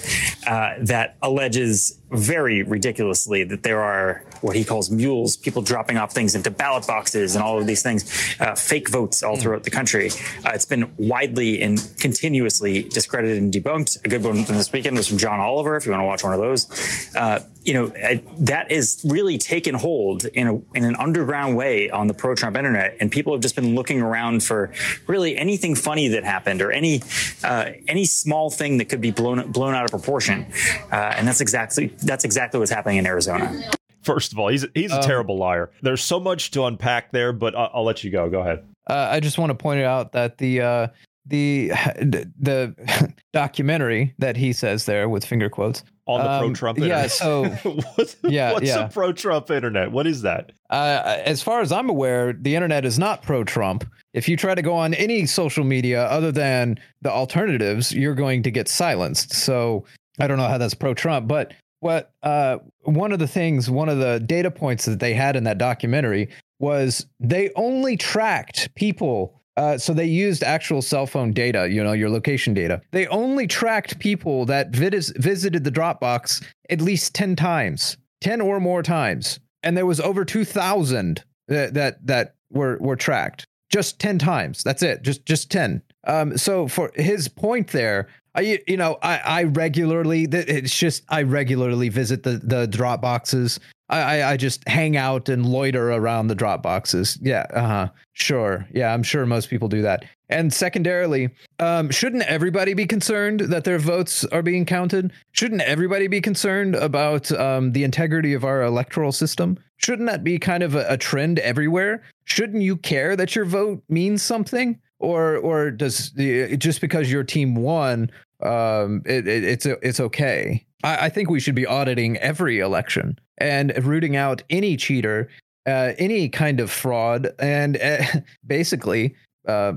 [0.47, 6.13] uh, that alleges very ridiculously that there are what he calls mules, people dropping off
[6.13, 9.71] things into ballot boxes and all of these things, uh, fake votes all throughout the
[9.71, 10.11] country.
[10.45, 14.05] Uh, it's been widely and continuously discredited and debunked.
[14.05, 16.25] A good one from this weekend was from John Oliver, if you want to watch
[16.25, 17.15] one of those.
[17.15, 17.93] Uh, you know,
[18.39, 22.57] that is really taken hold in, a, in an underground way on the pro Trump
[22.57, 22.97] internet.
[22.99, 24.73] And people have just been looking around for
[25.07, 27.03] really anything funny that happened or any,
[27.45, 30.47] uh, any small thing that could be blown, blown out of proportion.
[30.91, 33.71] Uh, and that's exactly, that's exactly what's happening in Arizona.
[34.09, 35.71] First of all, he's he's a Um, terrible liar.
[35.83, 38.29] There's so much to unpack there, but I'll, I'll let you go.
[38.31, 38.65] Go ahead.
[38.89, 40.87] Uh, I just want to point out that the uh,
[41.27, 41.69] the
[42.41, 42.75] the
[43.33, 47.11] documentary that he says there with finger quotes On the um, pro-Trump Yeah, internet.
[47.11, 47.45] so
[47.97, 48.87] What- yeah, What's yeah.
[48.87, 49.93] a pro-Trump internet?
[49.93, 50.53] What is that?
[50.71, 53.85] Uh, as far as I'm aware, the internet is not pro-Trump.
[54.15, 58.43] If you try to go on any social media other than the alternatives, you're going
[58.45, 59.33] to get silenced.
[59.35, 59.85] So
[60.19, 63.99] I don't know how that's pro-Trump, but what uh, one of the things, one of
[63.99, 69.35] the data points that they had in that documentary was they only tracked people.
[69.57, 72.81] Uh, so they used actual cell phone data, you know, your location data.
[72.93, 78.61] They only tracked people that vis- visited the Dropbox at least 10 times, 10 or
[78.61, 79.41] more times.
[79.65, 84.63] And there was over 2,000 that, that, that were, were tracked just 10 times.
[84.63, 85.03] That's it.
[85.03, 85.83] Just, just 10.
[86.09, 91.23] Um, so for his point there, I, you know, I, I regularly, it's just, I
[91.23, 93.61] regularly visit the, the drop boxes.
[93.91, 97.19] I, I just hang out and loiter around the drop boxes.
[97.23, 97.47] Yeah.
[97.53, 97.89] Uh huh.
[98.13, 98.67] Sure.
[98.73, 98.93] Yeah.
[98.93, 100.05] I'm sure most people do that.
[100.29, 105.11] And secondarily, um, shouldn't everybody be concerned that their votes are being counted?
[105.33, 109.59] Shouldn't everybody be concerned about um, the integrity of our electoral system?
[109.79, 112.03] Shouldn't that be kind of a, a trend everywhere?
[112.29, 114.79] Shouldn't you care that your vote means something?
[115.01, 118.11] Or, or does the, just because your team won
[118.43, 120.65] um, it, it, it's it's okay.
[120.85, 125.29] I, I, think we should be auditing every election and rooting out any cheater,
[125.67, 128.05] uh, any kind of fraud, and uh,
[128.47, 129.17] basically,
[129.49, 129.73] uh,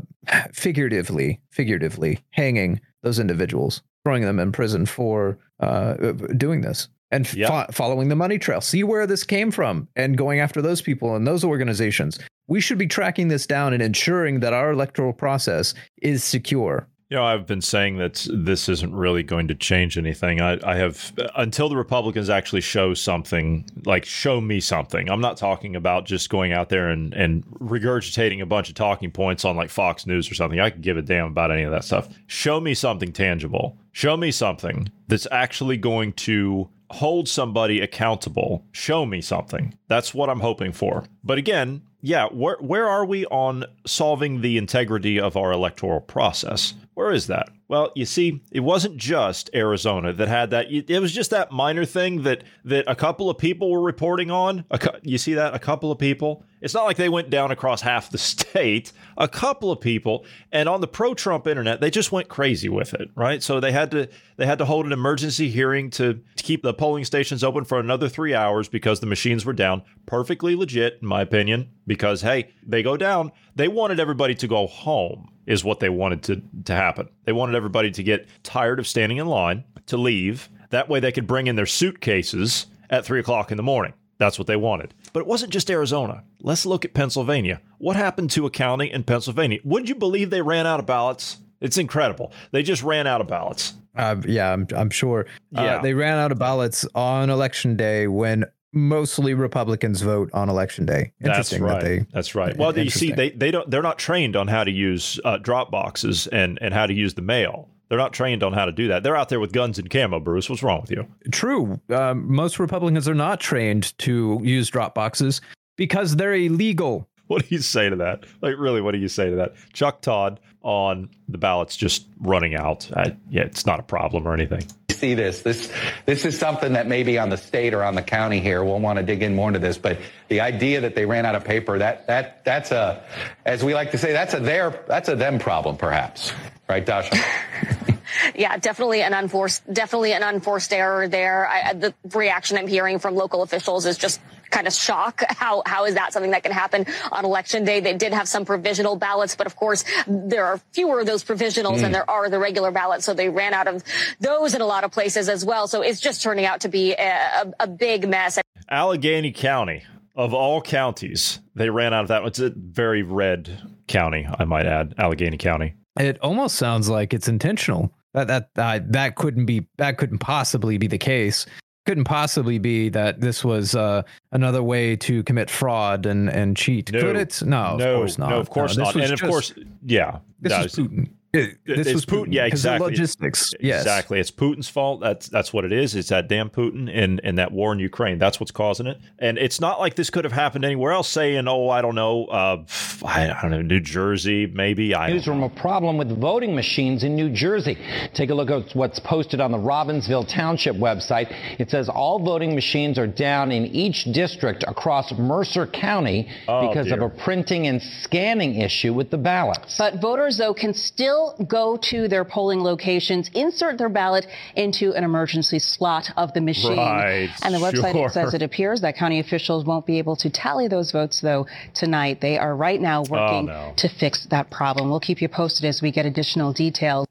[0.54, 5.94] figuratively, figuratively hanging those individuals, throwing them in prison for uh,
[6.38, 6.88] doing this.
[7.14, 10.82] And fo- following the money trail, see where this came from, and going after those
[10.82, 12.20] people and those organizations.
[12.52, 16.86] We should be tracking this down and ensuring that our electoral process is secure.
[17.10, 20.42] You know, I've been saying that this isn't really going to change anything.
[20.42, 25.10] I, I, have until the Republicans actually show something, like show me something.
[25.10, 29.12] I'm not talking about just going out there and, and regurgitating a bunch of talking
[29.12, 30.60] points on like Fox News or something.
[30.60, 32.10] I could give a damn about any of that stuff.
[32.28, 33.78] Show me something tangible.
[33.94, 38.66] Show me something that's actually going to hold somebody accountable.
[38.74, 39.78] Show me something.
[39.88, 41.06] That's what I'm hoping for.
[41.24, 46.74] But again, yeah, where where are we on solving the integrity of our electoral process?
[47.02, 47.50] Where is that?
[47.68, 50.68] Well, you see, it wasn't just Arizona that had that.
[50.70, 54.66] It was just that minor thing that that a couple of people were reporting on.
[55.02, 56.46] You see that a couple of people.
[56.62, 58.92] It's not like they went down across half the state.
[59.18, 63.10] A couple of people, and on the pro-Trump internet, they just went crazy with it,
[63.16, 63.42] right?
[63.42, 66.72] So they had to they had to hold an emergency hearing to, to keep the
[66.72, 69.82] polling stations open for another three hours because the machines were down.
[70.06, 73.32] Perfectly legit, in my opinion, because hey, they go down.
[73.56, 77.10] They wanted everybody to go home is what they wanted to, to happen.
[77.26, 80.50] They wanted everybody to get tired of standing in line, to leave.
[80.70, 83.94] That way they could bring in their suitcases at three o'clock in the morning.
[84.18, 84.94] That's what they wanted.
[85.14, 86.24] But it wasn't just Arizona.
[86.42, 87.60] Let's look at Pennsylvania.
[87.80, 89.60] What happened to a county in Pennsylvania?
[89.64, 91.38] Would you believe they ran out of ballots?
[91.60, 92.32] It's incredible.
[92.52, 93.74] They just ran out of ballots.
[93.96, 95.26] Uh, yeah, I'm, I'm sure.
[95.58, 95.76] Uh, yeah.
[95.78, 100.86] Uh, they ran out of ballots on election day when mostly Republicans vote on election
[100.86, 101.12] day.
[101.24, 101.84] Interesting That's right.
[101.84, 102.58] That they, That's right.
[102.58, 105.72] Well, you see, they they don't they're not trained on how to use uh, drop
[105.72, 107.70] boxes and and how to use the mail.
[107.90, 109.04] They're not trained on how to do that.
[109.04, 110.50] They're out there with guns and camo, Bruce.
[110.50, 111.06] What's wrong with you?
[111.30, 111.82] True.
[111.90, 115.42] Um, most Republicans are not trained to use drop boxes
[115.76, 117.10] because they're illegal.
[117.28, 118.26] What do you say to that?
[118.42, 119.54] Like, really, what do you say to that?
[119.72, 122.90] Chuck Todd on the ballots just running out.
[122.96, 124.64] I, yeah, it's not a problem or anything.
[125.02, 125.42] See this.
[125.42, 125.72] This
[126.06, 129.00] this is something that maybe on the state or on the county here we'll want
[129.00, 129.80] to dig in more into this.
[129.80, 133.04] But the idea that they ran out of paper that that that's a,
[133.44, 136.32] as we like to say, that's a their that's a them problem, perhaps,
[136.70, 137.16] right, Dasha?
[138.36, 141.48] yeah, definitely an unforced, definitely an unforced error there.
[141.48, 144.20] I, the reaction I'm hearing from local officials is just
[144.50, 145.24] kind of shock.
[145.30, 147.80] How how is that something that can happen on election day?
[147.80, 151.78] They did have some provisional ballots, but of course there are fewer of those provisionals
[151.78, 151.82] mm.
[151.82, 153.84] than there are the regular ballots, so they ran out of
[154.20, 155.68] those in a lot of places as well.
[155.68, 158.40] So it's just turning out to be a, a, a big mess.
[158.70, 159.84] Allegheny County.
[160.14, 162.24] Of all counties, they ran out of that.
[162.26, 165.76] It's a very red county, I might add, Allegheny County.
[165.98, 167.94] It almost sounds like it's intentional.
[168.14, 171.46] That that uh, that couldn't be that couldn't possibly be the case.
[171.86, 176.92] Couldn't possibly be that this was uh, another way to commit fraud and and cheat.
[176.92, 177.42] No, Could it?
[177.44, 178.30] No, no, of course not.
[178.30, 178.96] No, of course no, not.
[178.96, 179.54] And just, of course,
[179.86, 181.10] yeah, this is Putin.
[181.34, 182.26] It, this it's was Putin.
[182.26, 182.34] Putin.
[182.34, 182.90] Yeah, exactly.
[182.90, 183.54] Logistics.
[183.62, 183.82] Yes.
[183.82, 184.20] Exactly.
[184.20, 185.00] It's Putin's fault.
[185.00, 185.96] That's that's what it is.
[185.96, 188.18] It's that damn Putin and, and that war in Ukraine.
[188.18, 189.00] That's what's causing it.
[189.18, 191.08] And it's not like this could have happened anywhere else.
[191.08, 192.66] Saying, oh, I don't know, uh,
[193.06, 194.94] I don't know, New Jersey, maybe.
[194.94, 197.78] I newsroom a problem with voting machines in New Jersey.
[198.14, 201.34] Take a look at what's posted on the Robbinsville Township website.
[201.60, 206.88] It says all voting machines are down in each district across Mercer County oh, because
[206.88, 207.02] dear.
[207.02, 209.78] of a printing and scanning issue with the ballots.
[209.78, 215.04] But voters, though, can still go to their polling locations, insert their ballot into an
[215.04, 216.78] emergency slot of the machine.
[216.78, 218.10] Right, and the website sure.
[218.10, 222.22] says it appears that county officials won't be able to tally those votes, though, tonight.
[222.22, 223.74] They are right now working oh, no.
[223.78, 224.90] to fix that problem.
[224.90, 227.08] We'll keep you posted as we get additional details.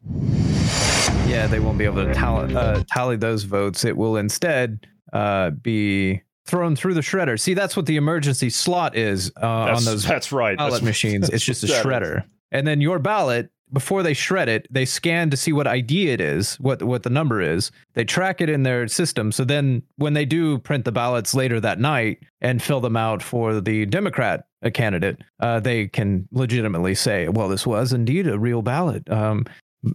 [1.26, 3.84] Yeah, they won't be able to tally, uh, tally those votes.
[3.84, 7.38] It will instead uh, be thrown through the shredder.
[7.38, 10.58] See, that's what the emergency slot is uh, on those that's right.
[10.58, 11.28] ballot That's- machines.
[11.30, 11.86] It's just a that is.
[11.86, 12.24] shredder.
[12.50, 16.20] And then your ballot, before they shred it, they scan to see what ID it
[16.20, 17.70] is, what what the number is.
[17.94, 19.32] They track it in their system.
[19.32, 23.22] So then when they do print the ballots later that night and fill them out
[23.22, 28.38] for the Democrat uh, candidate, uh, they can legitimately say, well, this was indeed a
[28.38, 29.08] real ballot.
[29.10, 29.46] Um,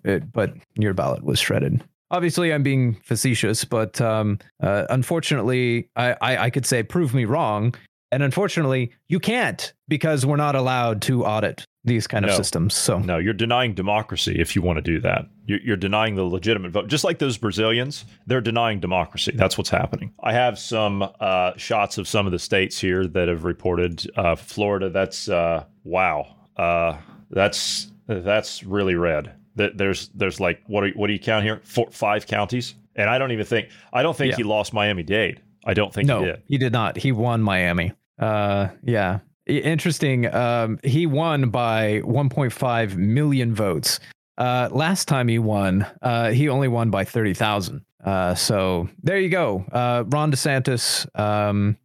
[0.03, 1.83] it- but your ballot was shredded.
[2.11, 7.25] Obviously, I'm being facetious, but um, uh, unfortunately, I, I, I could say prove me
[7.25, 7.73] wrong.
[8.15, 12.38] And unfortunately, you can't because we're not allowed to audit these kind of No.
[12.38, 12.73] systems.
[12.73, 15.25] So No, you're denying democracy if you want to do that.
[15.45, 16.88] You're, you're denying the legitimate vote.
[16.88, 19.34] Just like those Brazilians, they're denying democracy.
[19.36, 20.13] That's what's happening.
[20.23, 24.10] I have some uh, shots of some of the states here that have reported.
[24.15, 26.38] Uh, Florida, that's uh, wow.
[26.56, 26.95] Uh,
[27.32, 29.34] that's that's really red.
[29.58, 31.60] That there's there's like what do you, what do you count here?
[31.65, 34.38] Four, five counties, and I don't even think I don't think Yeah.
[34.38, 35.41] he lost Miami Dade.
[35.67, 36.41] I don't think no, he did.
[36.47, 36.95] he did not.
[36.97, 37.91] He won Miami.
[38.19, 40.34] Uh, yeah, interesting.
[40.34, 43.99] Um, he won by 1.5 million votes.
[44.38, 47.82] Uh, last time he won, uh, he only won by 30,000.
[48.04, 49.65] Uh, so there you go.
[49.71, 51.78] Uh, Ron DeSantis, um,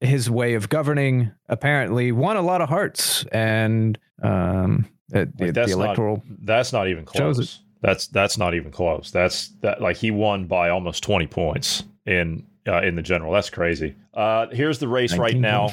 [0.00, 5.72] his way of governing apparently won a lot of hearts, and um, the, Like, that's
[5.72, 6.22] the electoral.
[6.28, 7.60] Not, that's not even close.
[7.82, 9.10] That's that's not even close.
[9.10, 13.32] That's that like he won by almost twenty points in uh, in the general.
[13.32, 13.94] That's crazy.
[14.14, 15.68] Uh, here's the race right now.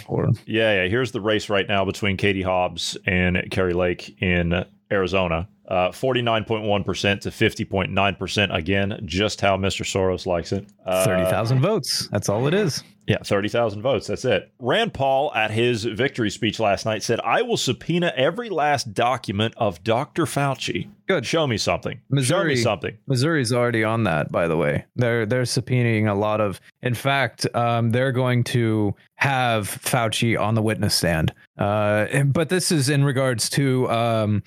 [0.45, 0.89] Yeah, yeah.
[0.89, 5.47] Here's the race right now between Katie Hobbs and Kari Lake in Arizona.
[5.67, 8.55] Uh, 49.1% to 50.9%.
[8.55, 9.83] Again, just how Mr.
[9.85, 10.65] Soros likes it.
[10.85, 12.07] Uh, 30,000 votes.
[12.11, 12.83] That's all it is.
[13.07, 14.07] yeah, 30,000 votes.
[14.07, 14.51] That's it.
[14.59, 19.53] Rand Paul, at his victory speech last night, said, I will subpoena every last document
[19.57, 20.25] of Dr.
[20.25, 20.89] Fauci.
[21.07, 21.25] Good.
[21.25, 21.99] Show me something.
[22.09, 22.97] Missouri, Show me something.
[23.07, 24.85] Missouri's already on that, by the way.
[24.95, 26.61] They're they're subpoenaing a lot of.
[26.81, 31.33] In fact, um, they're going to have Fauci on the witness stand.
[31.57, 34.43] Uh, but this is in regards to um,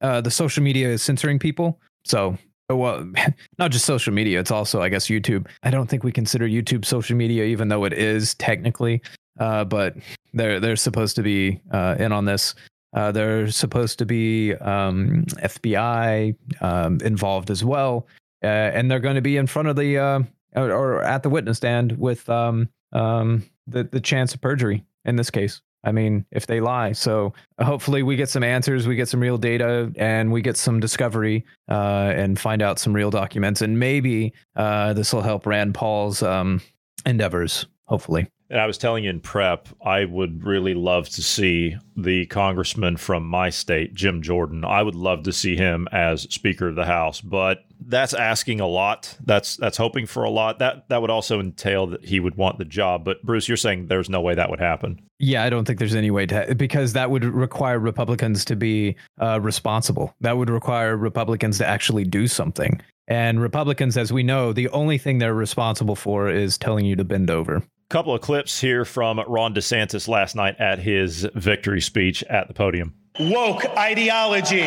[0.00, 1.80] uh, the social media is censoring people.
[2.04, 2.38] So.
[2.68, 3.08] Well,
[3.58, 4.40] not just social media.
[4.40, 5.46] It's also, I guess, YouTube.
[5.62, 9.02] I don't think we consider YouTube social media, even though it is technically.
[9.38, 9.94] Uh, but
[10.32, 12.54] they're they're supposed to be uh, in on this.
[12.94, 18.06] Uh, they're supposed to be um, FBI um, involved as well,
[18.42, 20.20] uh, and they're going to be in front of the uh,
[20.54, 25.16] or, or at the witness stand with um, um, the the chance of perjury in
[25.16, 25.60] this case.
[25.86, 29.38] I mean, if they lie, so hopefully we get some answers, we get some real
[29.38, 34.34] data, and we get some discovery, uh, and find out some real documents, and maybe
[34.56, 36.60] uh, this will help Rand Paul's um,
[37.06, 37.66] endeavors.
[37.86, 38.26] Hopefully.
[38.48, 42.96] And I was telling you in prep, I would really love to see the congressman
[42.96, 44.64] from my state, Jim Jordan.
[44.64, 48.66] I would love to see him as Speaker of the House, but that's asking a
[48.66, 49.16] lot.
[49.24, 50.58] That's that's hoping for a lot.
[50.60, 53.04] That that would also entail that he would want the job.
[53.04, 55.00] But Bruce, you're saying there's no way that would happen.
[55.18, 58.96] Yeah, I don't think there's any way to because that would require Republicans to be
[59.20, 60.14] uh, responsible.
[60.20, 62.80] That would require Republicans to actually do something.
[63.08, 67.04] And Republicans, as we know, the only thing they're responsible for is telling you to
[67.04, 67.62] bend over.
[67.88, 72.54] Couple of clips here from Ron DeSantis last night at his victory speech at the
[72.54, 72.94] podium.
[73.20, 74.66] woke ideology.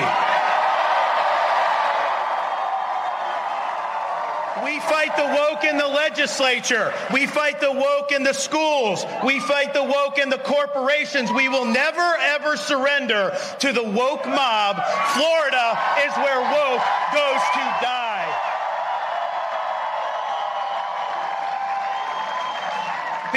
[4.64, 6.94] We fight the woke in the legislature.
[7.14, 9.06] We fight the woke in the schools.
[9.26, 11.30] We fight the woke in the corporations.
[11.32, 14.78] We will never, ever surrender to the woke mob.
[15.14, 15.78] Florida
[16.08, 18.09] is where woke goes to die.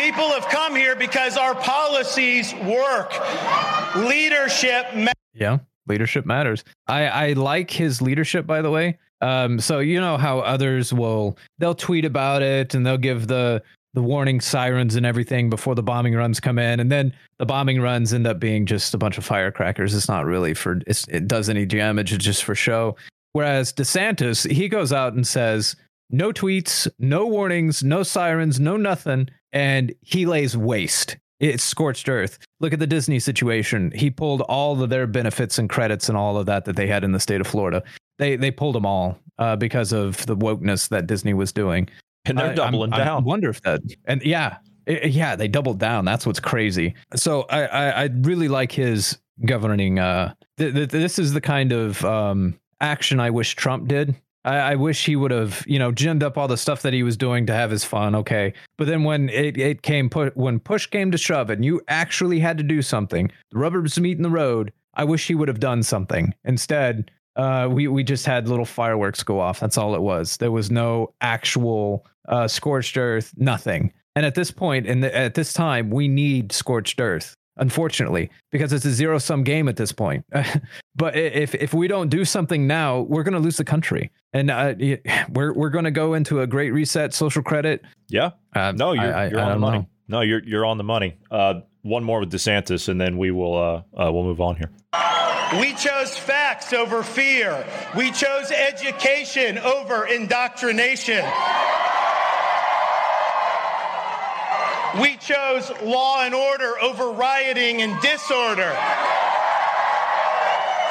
[0.02, 3.12] People have come here because our policies work.
[3.94, 6.64] Leadership ma- Yeah, leadership matters.
[6.88, 8.98] I I like his leadership, by the way.
[9.20, 13.62] Um, so you know how others will they'll tweet about it and they'll give the
[13.94, 17.80] the warning sirens and everything before the bombing runs come in, and then the bombing
[17.80, 19.94] runs end up being just a bunch of firecrackers.
[19.94, 22.12] It's not really for it does any damage.
[22.12, 22.96] It's just for show.
[23.34, 25.76] Whereas DeSantis, he goes out and says
[26.10, 31.16] no tweets, no warnings, no sirens, no nothing, and he lays waste.
[31.40, 32.38] It's scorched earth.
[32.60, 33.90] Look at the Disney situation.
[33.94, 37.02] He pulled all of their benefits and credits and all of that that they had
[37.02, 37.82] in the state of Florida.
[38.18, 41.88] They they pulled them all uh, because of the wokeness that Disney was doing.
[42.24, 45.78] And they're I- doubling I'm- I wonder if that and yeah, i- yeah, they doubled
[45.80, 46.04] down.
[46.04, 46.94] That's what's crazy.
[47.16, 49.98] So I I, I really like his governing.
[49.98, 54.14] Uh, th- th- this is the kind of um, action I wish Trump did.
[54.44, 57.02] I, I wish he would have, you know, ginned up all the stuff that he
[57.02, 58.14] was doing to have his fun.
[58.14, 61.80] Okay, but then when it, it came put when push came to shove and you
[61.88, 64.72] actually had to do something, the rubber's meeting the road.
[64.94, 66.34] I wish he would have done something.
[66.44, 69.60] Instead, uh, we we just had little fireworks go off.
[69.60, 70.36] That's all it was.
[70.36, 73.32] There was no actual uh, scorched earth.
[73.36, 73.92] Nothing.
[74.14, 77.34] And at this point, and at this time, we need scorched earth.
[77.62, 80.26] Unfortunately, because it's a zero sum game at this point.
[80.96, 84.50] but if if we don't do something now, we're going to lose the country, and
[84.50, 84.74] uh,
[85.32, 87.84] we're we're going to go into a great reset, social credit.
[88.08, 88.30] Yeah.
[88.52, 89.78] Uh, no, you're, I, I, you're I on the money.
[89.78, 89.88] know.
[90.08, 91.18] No, you're you're on the money.
[91.30, 94.72] Uh, one more with DeSantis, and then we will uh, uh, we'll move on here.
[95.60, 97.64] We chose facts over fear.
[97.96, 101.24] We chose education over indoctrination.
[105.00, 108.76] We chose law and order over rioting and disorder.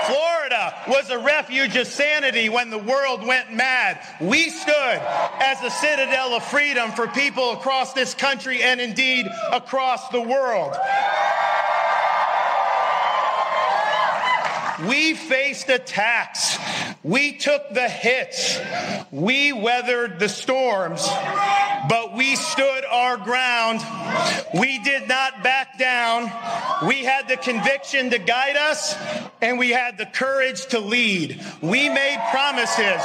[0.05, 4.01] Florida was a refuge of sanity when the world went mad.
[4.19, 4.73] We stood
[5.39, 10.75] as a citadel of freedom for people across this country and indeed across the world.
[14.87, 16.57] We faced attacks.
[17.03, 18.59] We took the hits.
[19.11, 21.07] We weathered the storms,
[21.89, 23.81] but we stood our ground.
[24.53, 26.31] We did not back down.
[26.87, 28.95] We had the conviction to guide us,
[29.41, 31.43] and we had the courage to lead.
[31.61, 33.01] We made promises.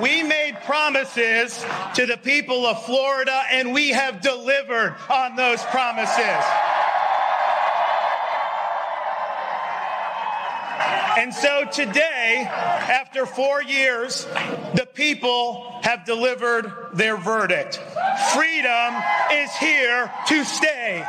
[0.00, 6.44] We made promises to the people of Florida, and we have delivered on those promises.
[11.18, 14.24] And so today, after four years,
[14.74, 17.80] the people have delivered their verdict.
[18.34, 18.94] Freedom
[19.30, 21.04] is here to stay.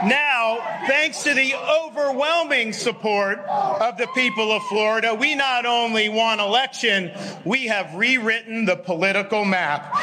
[0.10, 6.40] Now, thanks to the overwhelming support of the people of Florida, we not only won
[6.40, 7.12] election,
[7.46, 9.94] we have rewritten the political map.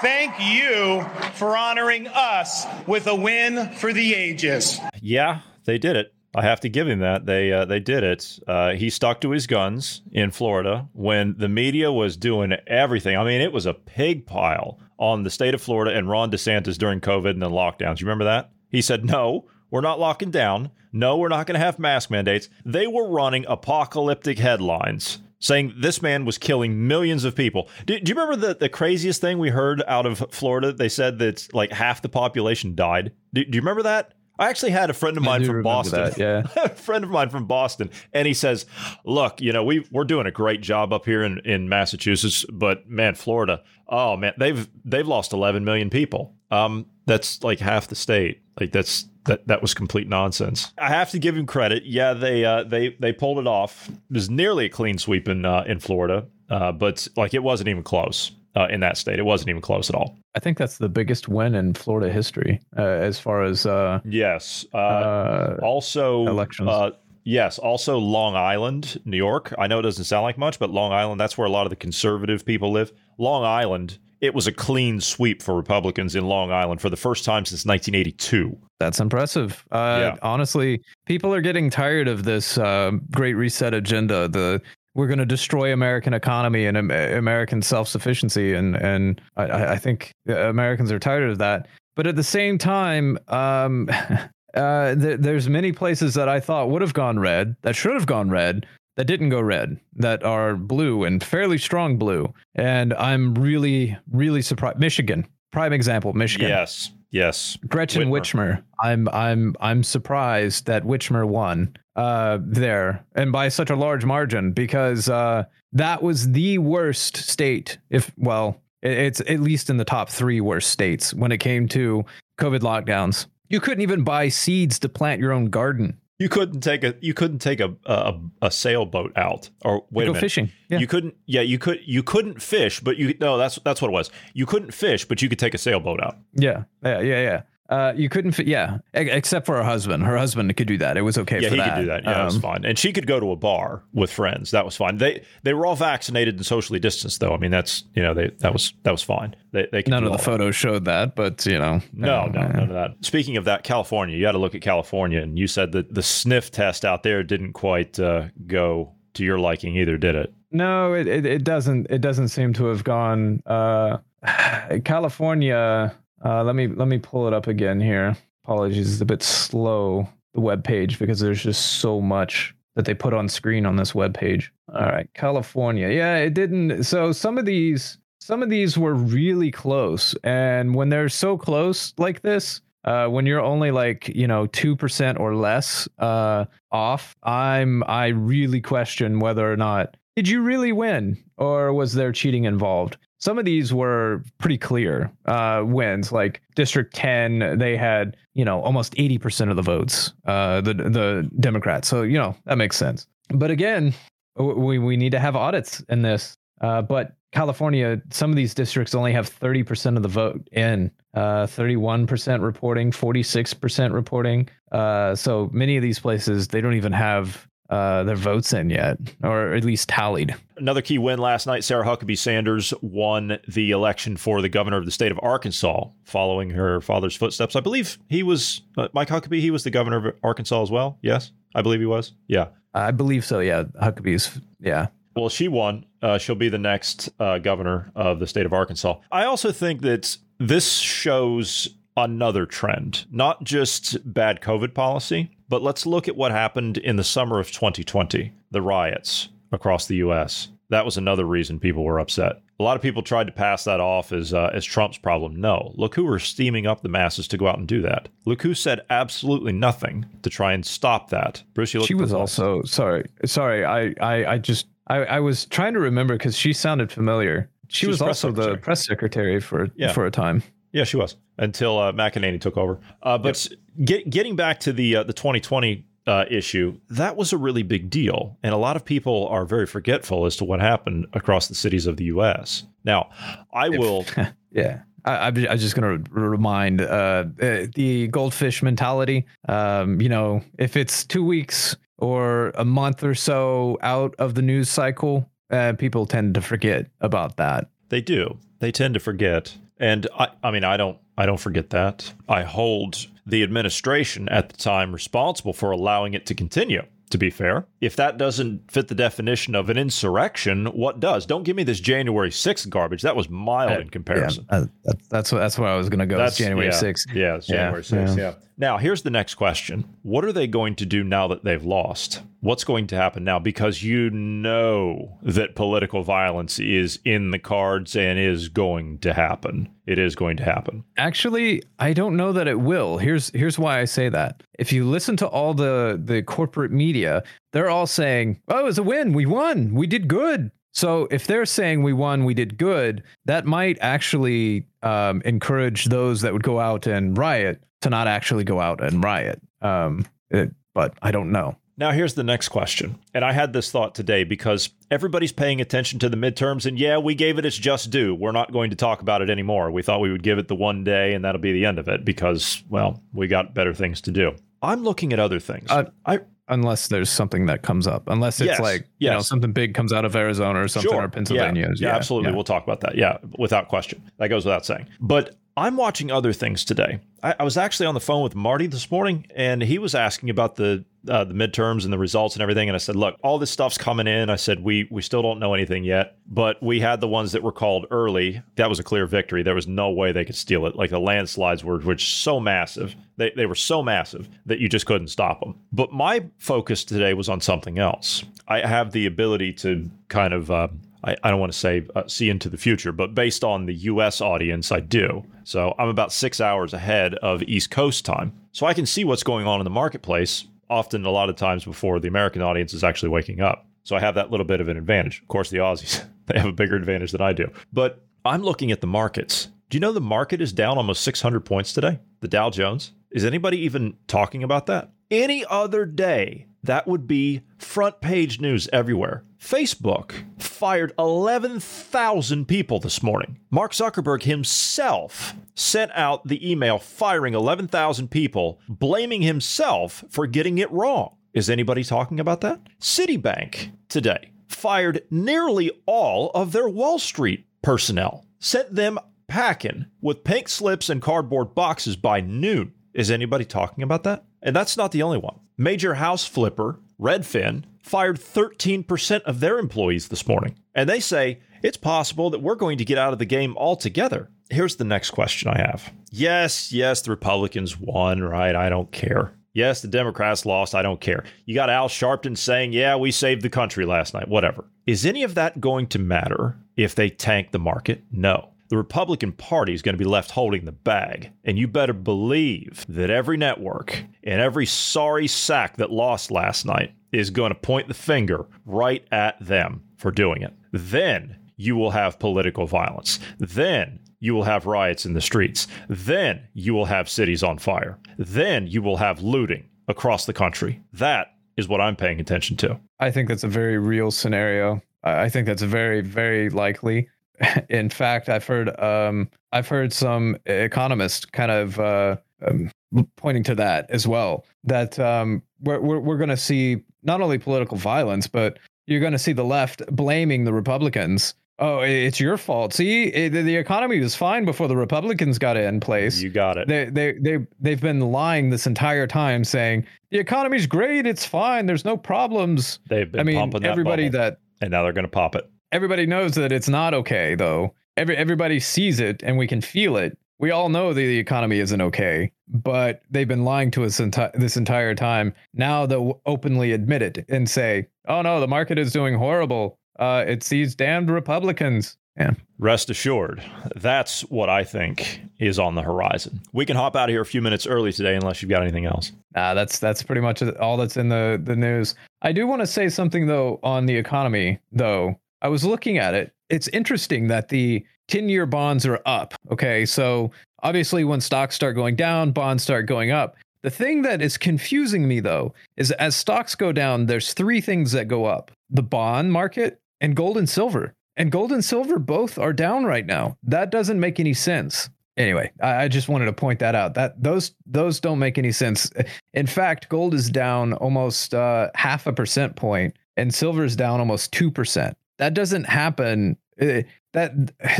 [0.00, 1.04] Thank you
[1.34, 4.80] for honoring us with a win for the ages.
[5.02, 6.14] Yeah, they did it.
[6.34, 7.26] I have to give him that.
[7.26, 8.38] They uh, they did it.
[8.46, 13.16] Uh, he stuck to his guns in Florida when the media was doing everything.
[13.16, 16.76] I mean, it was a pig pile on the state of Florida and Ron DeSantis
[16.76, 18.00] during COVID and the lockdowns.
[18.00, 18.50] You remember that?
[18.70, 20.70] He said, "No, we're not locking down.
[20.92, 26.02] No, we're not going to have mask mandates." They were running apocalyptic headlines saying this
[26.02, 27.68] man was killing millions of people.
[27.86, 30.72] Do, do you remember the, the craziest thing we heard out of Florida?
[30.72, 33.12] They said that like half the population died.
[33.32, 34.14] Do, do you remember that?
[34.38, 36.04] I actually had a friend of mine from Boston.
[36.04, 36.46] that, yeah.
[36.64, 38.66] a friend of mine from Boston, and he says,
[39.04, 42.88] "Look, you know, we we're doing a great job up here in, in Massachusetts, but
[42.88, 46.34] man, Florida, oh man, they've they've lost 11 million people.
[46.50, 48.42] Um, that's like half the state.
[48.60, 50.72] Like that's that that was complete nonsense.
[50.78, 51.84] I have to give him credit.
[51.84, 53.88] Yeah, they uh, they they pulled it off.
[53.88, 57.68] It was nearly a clean sweep in uh, in Florida, uh, but like it wasn't
[57.68, 59.18] even close uh, in that state.
[59.18, 60.18] It wasn't even close at all.
[60.34, 64.66] I think that's the biggest win in Florida history uh, as far as uh, Yes.
[64.74, 66.68] Uh, also, elections.
[66.68, 66.90] Uh,
[67.24, 67.58] yes.
[67.58, 69.54] Also, Long Island, New York.
[69.58, 71.70] I know it doesn't sound like much, but Long Island, that's where a lot of
[71.70, 72.92] the conservative people live.
[73.18, 77.24] Long Island, it was a clean sweep for Republicans in Long Island for the first
[77.24, 78.56] time since 1982.
[78.80, 79.64] That's impressive.
[79.70, 80.16] Uh, Yeah.
[80.22, 84.28] Honestly, people are getting tired of this uh, great reset agenda.
[84.28, 84.60] The
[84.98, 89.76] we're going to destroy American economy and Am- American self sufficiency, and and I- I,
[89.76, 91.68] think Americans are tired of that.
[91.94, 93.88] But at the same time, um,
[94.54, 98.06] uh, th- there's many places that I thought would have gone red that should have
[98.06, 102.34] gone red that didn't go red that are blue and fairly strong blue.
[102.56, 104.80] And I'm really really surprised.
[104.80, 106.12] Michigan, prime example.
[106.12, 106.48] Michigan.
[106.48, 106.90] Yes.
[107.10, 107.56] Yes.
[107.66, 108.10] Gretchen Whitmer.
[108.10, 108.62] Whitmer.
[108.80, 114.52] I'm I'm I'm surprised that Whitmer won uh there and by such a large margin
[114.52, 120.08] because uh that was the worst state if well it's at least in the top
[120.08, 122.04] 3 worst states when it came to
[122.38, 123.26] covid lockdowns.
[123.48, 125.98] You couldn't even buy seeds to plant your own garden.
[126.18, 130.10] You couldn't take a you couldn't take a a, a sailboat out or wait go
[130.10, 130.20] a minute.
[130.20, 130.78] fishing, yeah.
[130.78, 133.92] You couldn't yeah you could you couldn't fish but you no that's that's what it
[133.92, 134.10] was.
[134.34, 136.16] You couldn't fish but you could take a sailboat out.
[136.34, 136.64] Yeah.
[136.82, 137.42] Yeah, yeah, yeah.
[137.68, 140.02] Uh, you couldn't fit, yeah, e- except for her husband.
[140.02, 140.96] Her husband could do that.
[140.96, 141.74] It was okay yeah, for he that.
[141.74, 142.04] could do that.
[142.04, 142.64] Yeah, that was Um, fine.
[142.64, 144.52] And she could go to a bar with friends.
[144.52, 144.96] That was fine.
[144.96, 147.34] They they were all vaccinated and socially distanced though.
[147.34, 149.36] I mean that's you know they that was that was fine.
[149.52, 150.24] They they None of the all that.
[150.24, 152.92] photos showed that, but you know, No, uh, no, none of that.
[153.02, 156.02] Speaking of that, California, you got to look at California, and you said that the
[156.02, 160.32] sniff test out there didn't quite uh, go to your liking either, did it?
[160.50, 161.88] No, it, it, it doesn't.
[161.90, 163.42] It doesn't seem to have gone.
[163.44, 163.98] Uh,
[164.84, 165.94] California.
[166.24, 168.16] Uh, let me let me pull it up again here.
[168.44, 172.94] Apologies, it's a bit slow the web page because there's just so much that they
[172.94, 174.52] put on screen on this web page.
[174.72, 175.88] All right, California.
[175.88, 176.84] Yeah, it didn't.
[176.84, 181.92] So some of these, some of these were really close, and when they're so close
[181.98, 187.16] like this, uh, when you're only like you know two percent or less uh, off,
[187.22, 192.44] I'm I really question whether or not did you really win or was there cheating
[192.44, 192.96] involved.
[193.18, 196.12] Some of these were pretty clear uh, wins.
[196.12, 201.30] Like District 10, they had you know almost 80% of the votes, uh, the the
[201.40, 201.88] Democrats.
[201.88, 203.06] So you know that makes sense.
[203.28, 203.92] But again,
[204.36, 206.36] we we need to have audits in this.
[206.60, 211.46] Uh, but California, some of these districts only have 30% of the vote in, uh,
[211.46, 214.48] 31% reporting, 46% reporting.
[214.72, 218.98] Uh, so many of these places, they don't even have uh, their votes in yet,
[219.22, 220.34] or at least tallied.
[220.56, 224.84] Another key win last night Sarah Huckabee Sanders won the election for the governor of
[224.84, 227.56] the state of Arkansas, following her father's footsteps.
[227.56, 230.98] I believe he was, uh, Mike Huckabee, he was the governor of Arkansas as well.
[231.02, 232.12] Yes, I believe he was.
[232.26, 232.48] Yeah.
[232.74, 233.40] I believe so.
[233.40, 233.64] Yeah.
[233.82, 234.88] Huckabee's, yeah.
[235.16, 235.84] Well, she won.
[236.00, 238.98] Uh, she'll be the next uh, governor of the state of Arkansas.
[239.10, 245.86] I also think that this shows another trend, not just bad COVID policy, but let's
[245.86, 250.48] look at what happened in the summer of 2020 the riots across the U.S.
[250.70, 252.42] That was another reason people were upset.
[252.60, 255.36] A lot of people tried to pass that off as uh, as Trump's problem.
[255.36, 258.08] No, look who were steaming up the masses to go out and do that.
[258.26, 261.42] Look who said absolutely nothing to try and stop that.
[261.54, 263.06] Bruce, you she was also sorry.
[263.24, 267.48] Sorry, I I, I just I, I was trying to remember because she sounded familiar.
[267.68, 269.92] She, was, press also the press secretary for Yeah.
[269.92, 270.42] for a time.
[270.72, 272.78] Yeah, she was until uh, McEnany took over.
[273.02, 273.48] Uh, but
[273.84, 277.90] get, getting back to the uh, the 2020 uh, issue, that was a really big
[277.90, 281.54] deal, and a lot of people are very forgetful as to what happened across the
[281.54, 282.64] cities of the U.S.
[282.84, 283.10] Now,
[283.52, 284.04] I will.
[284.50, 284.80] Yeah.
[285.04, 289.26] I, I'm just going to remind uh, uh, the goldfish mentality.
[289.48, 294.42] Um, you know, if it's two weeks or a month or so out of the
[294.42, 297.68] news cycle, uh, people tend to forget about that.
[297.88, 298.38] They do.
[298.60, 299.56] They tend to forget.
[299.78, 302.14] And I, I mean, I don't, I don't forget that.
[302.28, 306.82] I hold the administration at the time responsible for allowing it to continue.
[307.10, 311.24] To be fair, if that doesn't fit the definition of an insurrection, what does?
[311.24, 313.00] Don't give me this January 6th garbage.
[313.00, 314.44] That was mild in comparison.
[314.52, 316.22] Yeah, uh, that's what that's what I was going to go.
[316.22, 317.14] It's January yeah, 6th.
[317.14, 318.18] Yeah, January 6th.
[318.18, 318.34] Yeah.
[318.60, 319.84] Now, here's the next question.
[320.02, 322.22] What are they going to do now that they've lost?
[322.40, 323.38] What's going to happen now?
[323.38, 329.68] Because you know that political violence is in the cards and is going to happen.
[329.86, 330.82] It is going to happen.
[330.96, 332.98] Actually, I don't know that it will.
[332.98, 334.42] Here's here's why I say that.
[334.58, 338.78] If you listen to all the the corporate media, they're all saying, "Oh, it was
[338.78, 339.12] a win.
[339.12, 339.74] We won.
[339.74, 344.66] We did good." So if they're saying we won, we did good, that might actually
[344.82, 349.02] um, encourage those that would go out and riot to not actually go out and
[349.02, 349.40] riot.
[349.62, 351.56] Um, it- but I don't know.
[351.76, 352.98] Now, here's the next question.
[353.14, 356.66] And I had this thought today because everybody's paying attention to the midterms.
[356.66, 358.14] And yeah, we gave it its just due.
[358.14, 359.70] We're not going to talk about it anymore.
[359.72, 361.88] We thought we would give it the one day and that'll be the end of
[361.88, 364.36] it because, well, we got better things to do.
[364.62, 365.68] I'm looking at other things.
[366.06, 369.74] I unless there's something that comes up, unless it's Yes, like you know something big
[369.74, 371.04] comes out of Arizona or something Sure.
[371.04, 371.68] or Pennsylvania.
[371.76, 372.32] Yeah, yeah, absolutely.
[372.32, 372.96] We'll talk about that.
[372.96, 374.02] Yeah, without question.
[374.18, 374.86] That goes without saying.
[375.00, 377.00] But I'm watching other things today.
[377.22, 380.30] I, I was actually on the phone with Marty this morning, and he was asking
[380.30, 382.68] about the uh, the midterms and the results and everything.
[382.68, 385.38] And I said, "Look, all this stuff's coming in." I said, "We we still don't
[385.38, 388.42] know anything yet, but we had the ones that were called early.
[388.56, 389.42] That was a clear victory.
[389.42, 390.76] There was no way they could steal it.
[390.76, 392.94] Like the landslides were, were so massive.
[393.16, 395.54] They they were so massive that you just couldn't stop them.
[395.72, 398.24] But my focus today was on something else.
[398.46, 400.50] I have the ability to kind of.
[400.50, 400.68] Uh,
[401.04, 403.74] I, I don't want to say uh, see into the future, but based on the
[403.74, 405.24] US audience, I do.
[405.44, 408.32] So I'm about six hours ahead of East Coast time.
[408.52, 411.64] So I can see what's going on in the marketplace, often a lot of times
[411.64, 413.66] before the American audience is actually waking up.
[413.84, 415.20] So I have that little bit of an advantage.
[415.22, 417.50] Of course, the Aussies, they have a bigger advantage than I do.
[417.72, 419.48] But I'm looking at the markets.
[419.70, 422.00] Do you know the market is down almost 600 points today?
[422.20, 422.92] The Dow Jones?
[423.10, 424.90] Is anybody even talking about that?
[425.10, 429.24] Any other day, that would be front page news everywhere.
[429.40, 433.38] Facebook fired 11,000 people this morning.
[433.50, 440.70] Mark Zuckerberg himself sent out the email firing 11,000 people, blaming himself for getting it
[440.70, 441.16] wrong.
[441.32, 442.60] Is anybody talking about that?
[442.80, 448.98] Citibank today fired nearly all of their Wall Street personnel, sent them
[449.28, 452.72] packing with pink slips and cardboard boxes by noon.
[452.98, 454.24] Is anybody talking about that?
[454.42, 455.38] And that's not the only one.
[455.56, 460.56] Major house flipper, Redfin, fired 13% of their employees this morning.
[460.74, 464.30] And they say it's possible that we're going to get out of the game altogether.
[464.50, 465.92] Here's the next question I have.
[466.10, 468.56] Yes, yes, the Republicans won, right?
[468.56, 469.32] I don't care.
[469.52, 470.74] Yes, the Democrats lost.
[470.74, 471.22] I don't care.
[471.46, 474.64] You got Al Sharpton saying, yeah, we saved the country last night, whatever.
[474.88, 478.02] Is any of that going to matter if they tank the market?
[478.10, 478.54] No.
[478.68, 481.32] The Republican Party is going to be left holding the bag.
[481.44, 486.92] And you better believe that every network and every sorry sack that lost last night
[487.12, 490.52] is going to point the finger right at them for doing it.
[490.72, 493.18] Then you will have political violence.
[493.38, 495.66] Then you will have riots in the streets.
[495.88, 497.98] Then you will have cities on fire.
[498.18, 500.82] Then you will have looting across the country.
[500.92, 502.78] That is what I'm paying attention to.
[503.00, 504.82] I think that's a very real scenario.
[505.02, 507.08] I think that's very, very likely.
[507.68, 512.16] In fact, I've heard um, I've heard some economists kind of uh,
[512.46, 512.70] um,
[513.16, 514.44] pointing to that as well.
[514.64, 519.12] That um, we're we're, we're going to see not only political violence, but you're going
[519.12, 521.34] to see the left blaming the Republicans.
[521.60, 522.72] Oh, it's your fault.
[522.72, 526.20] See, it, the economy was fine before the Republicans got it in place.
[526.20, 526.68] You got it.
[526.68, 531.66] They they they they've been lying this entire time, saying the economy's great, it's fine,
[531.66, 532.78] there's no problems.
[532.88, 534.18] They've been I mean, pumping that everybody bubble.
[534.18, 535.50] that and now they're going to pop it.
[535.72, 537.74] Everybody knows that it's not okay though.
[537.96, 540.16] Every everybody sees it and we can feel it.
[540.38, 544.32] We all know that the economy isn't okay, but they've been lying to us enti-
[544.34, 545.34] this entire time.
[545.52, 549.78] Now they'll openly admit it and say, "Oh no, the market is doing horrible.
[549.98, 552.32] Uh, it's these damned Republicans." Yeah.
[552.58, 553.44] Rest assured,
[553.76, 556.40] that's what I think is on the horizon.
[556.52, 558.86] We can hop out of here a few minutes early today unless you've got anything
[558.86, 559.12] else.
[559.36, 561.94] Nah, that's that's pretty much all that's in the the news.
[562.22, 565.18] I do want to say something though on the economy though.
[565.42, 566.32] I was looking at it.
[566.48, 569.34] It's interesting that the 10-year bonds are up.
[569.50, 569.84] Okay?
[569.84, 570.30] So
[570.62, 573.36] obviously when stocks start going down, bonds start going up.
[573.62, 577.92] The thing that is confusing me though is as stocks go down, there's three things
[577.92, 578.50] that go up.
[578.70, 580.94] The bond market and gold and silver.
[581.16, 583.36] And gold and silver both are down right now.
[583.42, 584.88] That doesn't make any sense.
[585.16, 586.94] Anyway, I, I just wanted to point that out.
[586.94, 588.88] That those those don't make any sense.
[589.34, 593.98] In fact, gold is down almost uh, half a percent point, and silver is down
[593.98, 594.96] almost two percent.
[595.18, 596.36] That doesn't happen.
[596.60, 597.32] uh, That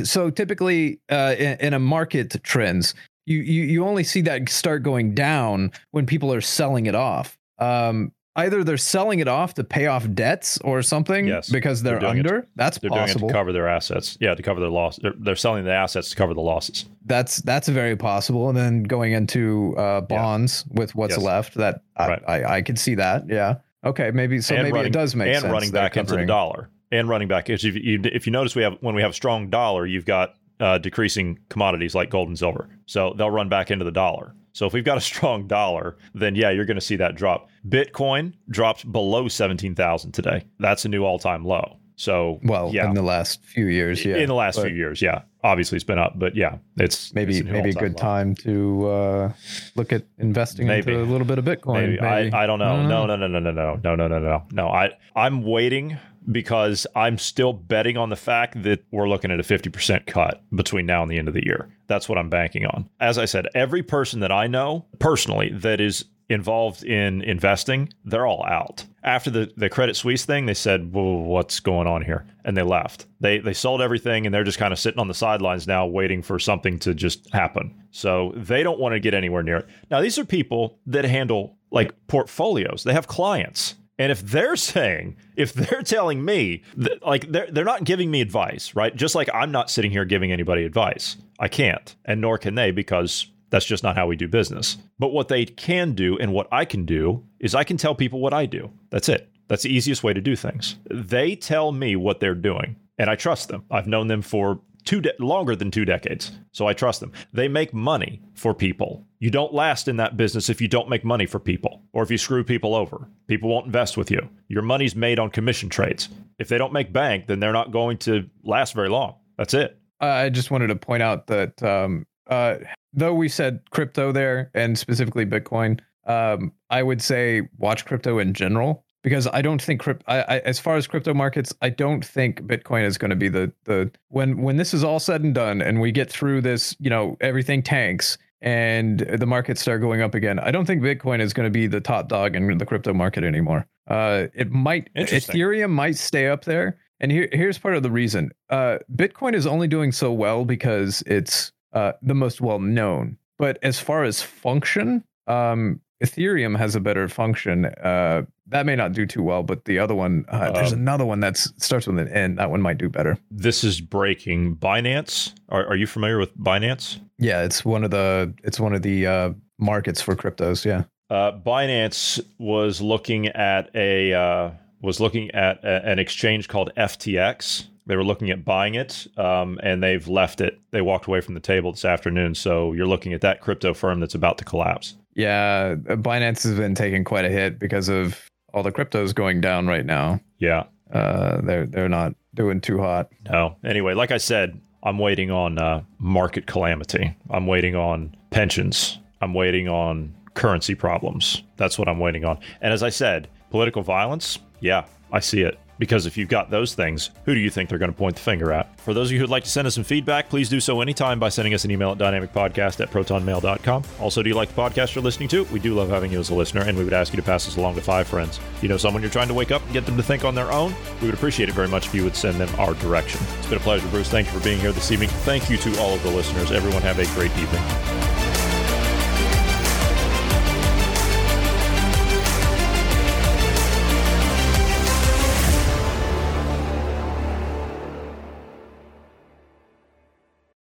[0.04, 2.94] so typically uh, in, in a market trends,
[3.26, 7.36] you, you you only see that start going down when people are selling it off.
[7.58, 11.98] Um, either they're selling it off to pay off debts or something Yes, because they're,
[11.98, 12.46] doing it to- under.
[12.56, 13.20] That's they're possible.
[13.20, 14.16] doing it to cover their assets.
[14.20, 14.96] Yeah, to cover their loss.
[14.96, 16.86] They're, they're selling the assets to cover the losses.
[17.04, 18.48] that's that's very possible.
[18.48, 21.22] And then going into uh, bonds with what's Yes.
[21.22, 23.28] left, that I, I I could see that.
[23.28, 23.56] Yeah.
[23.84, 24.10] Okay.
[24.12, 24.54] Maybe so.
[24.54, 25.52] and maybe running, it does make and sense.
[25.52, 27.50] running They're back into the dollar and running back.
[27.50, 30.34] If you, if you notice, we have when we have a strong dollar, you've got
[30.60, 32.68] uh, decreasing commodities like gold and silver.
[32.86, 34.34] So they'll run back into the dollar.
[34.52, 37.48] So if we've got a strong dollar, then yeah, you're going to see that drop.
[37.68, 40.44] Bitcoin dropped below seventeen thousand today.
[40.58, 41.78] That's a new all time low.
[41.98, 44.18] So Well, yeah, in the last few years, yeah.
[44.18, 45.22] in the last But few years, yeah.
[45.42, 47.98] Obviously, it's been up, but yeah, it's maybe it's maybe a good low.
[47.98, 49.32] time to uh,
[49.74, 50.92] look at investing Maybe.
[50.92, 51.74] into a little bit of Bitcoin.
[51.74, 52.00] Maybe.
[52.00, 52.32] maybe.
[52.32, 52.86] I, I don't know.
[52.86, 54.68] No, no, no, no, no, no, no, no, no, no, no.
[54.68, 55.98] I I'm waiting
[56.30, 60.86] because I'm still betting on the fact that we're looking at a 50% cut between
[60.86, 61.68] now and the end of the year.
[61.86, 62.88] That's what I'm banking on.
[63.00, 68.26] As I said, every person that I know personally that is involved in investing, they're
[68.26, 68.84] all out.
[69.02, 72.26] After the, the Credit Suisse thing, they said, well, what's going on here?
[72.44, 73.06] And they left.
[73.20, 76.22] They they sold everything and they're just kind of sitting on the sidelines now waiting
[76.22, 77.74] for something to just happen.
[77.90, 79.68] So they don't want to get anywhere near it.
[79.90, 82.84] Now, these are people that handle like portfolios.
[82.84, 83.74] They have clients.
[83.98, 88.20] And if they're saying, if they're telling me that like they're they're not giving me
[88.20, 88.94] advice, right?
[88.94, 91.16] Just like I'm not sitting here giving anybody advice.
[91.38, 91.94] I can't.
[92.04, 94.76] And nor can they because that's just not how we do business.
[94.98, 98.20] But what they can do and what I can do is I can tell people
[98.20, 98.70] what I do.
[98.90, 99.30] That's it.
[99.48, 100.76] That's the easiest way to do things.
[100.90, 103.64] They tell me what they're doing, and I trust them.
[103.70, 107.12] I've known them for two de- longer than two decades, so I trust them.
[107.32, 109.06] They make money for people.
[109.20, 112.10] You don't last in that business if you don't make money for people, or if
[112.10, 113.08] you screw people over.
[113.26, 114.28] People won't invest with you.
[114.48, 116.10] Your money's made on commission trades.
[116.38, 119.14] If they don't make bank, then they're not going to last very long.
[119.38, 119.78] That's it.
[120.00, 122.56] I just wanted to point out that um, uh,
[122.92, 128.32] though we said crypto there and specifically Bitcoin, um, I would say watch crypto in
[128.32, 130.02] general because I don't think crypt.
[130.06, 133.28] I, I, as far as crypto markets, I don't think Bitcoin is going to be
[133.28, 136.74] the the when when this is all said and done and we get through this,
[136.78, 140.38] you know, everything tanks and the markets start going up again.
[140.38, 143.24] I don't think Bitcoin is going to be the top dog in the crypto market
[143.24, 143.66] anymore.
[143.88, 146.78] Uh, it might Ethereum might stay up there.
[147.00, 148.32] And here, here's part of the reason.
[148.50, 153.18] Uh, Bitcoin is only doing so well because it's uh, the most well known.
[153.38, 157.66] But as far as function, um, Ethereum has a better function.
[157.66, 161.04] Uh, that may not do too well, but the other one, uh, there's Um, another
[161.04, 162.36] one that starts with an N.
[162.36, 163.18] That one might do better.
[163.30, 164.56] This is breaking.
[164.56, 165.34] Binance.
[165.50, 166.98] Are, are you familiar with Binance?
[167.18, 170.64] Yeah, it's one of the it's one of the uh, markets for cryptos.
[170.64, 170.84] Yeah.
[171.10, 174.50] Uh, Binance was looking at a uh,
[174.80, 177.66] was looking at a, an exchange called FTX.
[177.88, 180.60] They were looking at buying it, um, and they've left it.
[180.70, 182.34] They walked away from the table this afternoon.
[182.34, 184.94] So you're looking at that crypto firm that's about to collapse.
[185.14, 189.66] Yeah, Binance has been taking quite a hit because of all the cryptos going down
[189.66, 190.20] right now.
[190.38, 190.64] Yeah.
[190.92, 193.10] Uh, they're they're not doing too hot.
[193.30, 193.56] No.
[193.64, 197.16] Anyway, like I said, I'm waiting on uh, market calamity.
[197.30, 198.98] I'm waiting on pensions.
[199.20, 201.42] I'm waiting on currency problems.
[201.56, 202.38] That's what I'm waiting on.
[202.60, 204.38] And as I said, political violence.
[204.60, 205.58] Yeah, I see it.
[205.78, 208.22] Because if you've got those things, who do you think they're going to point the
[208.22, 208.68] finger at?
[208.80, 211.18] For those of you who'd like to send us some feedback, please do so anytime
[211.18, 213.84] by sending us an email at dynamicpodcast at protonmail.com.
[214.00, 215.44] Also, do you like the podcast you're listening to?
[215.44, 217.46] We do love having you as a listener, and we would ask you to pass
[217.46, 218.40] us along to five friends.
[218.60, 220.50] You know someone you're trying to wake up and get them to think on their
[220.50, 220.74] own?
[221.00, 223.20] We would appreciate it very much if you would send them our direction.
[223.38, 224.08] It's been a pleasure, Bruce.
[224.08, 225.08] Thank you for being here this evening.
[225.08, 226.50] Thank you to all of the listeners.
[226.50, 228.17] Everyone have a great evening.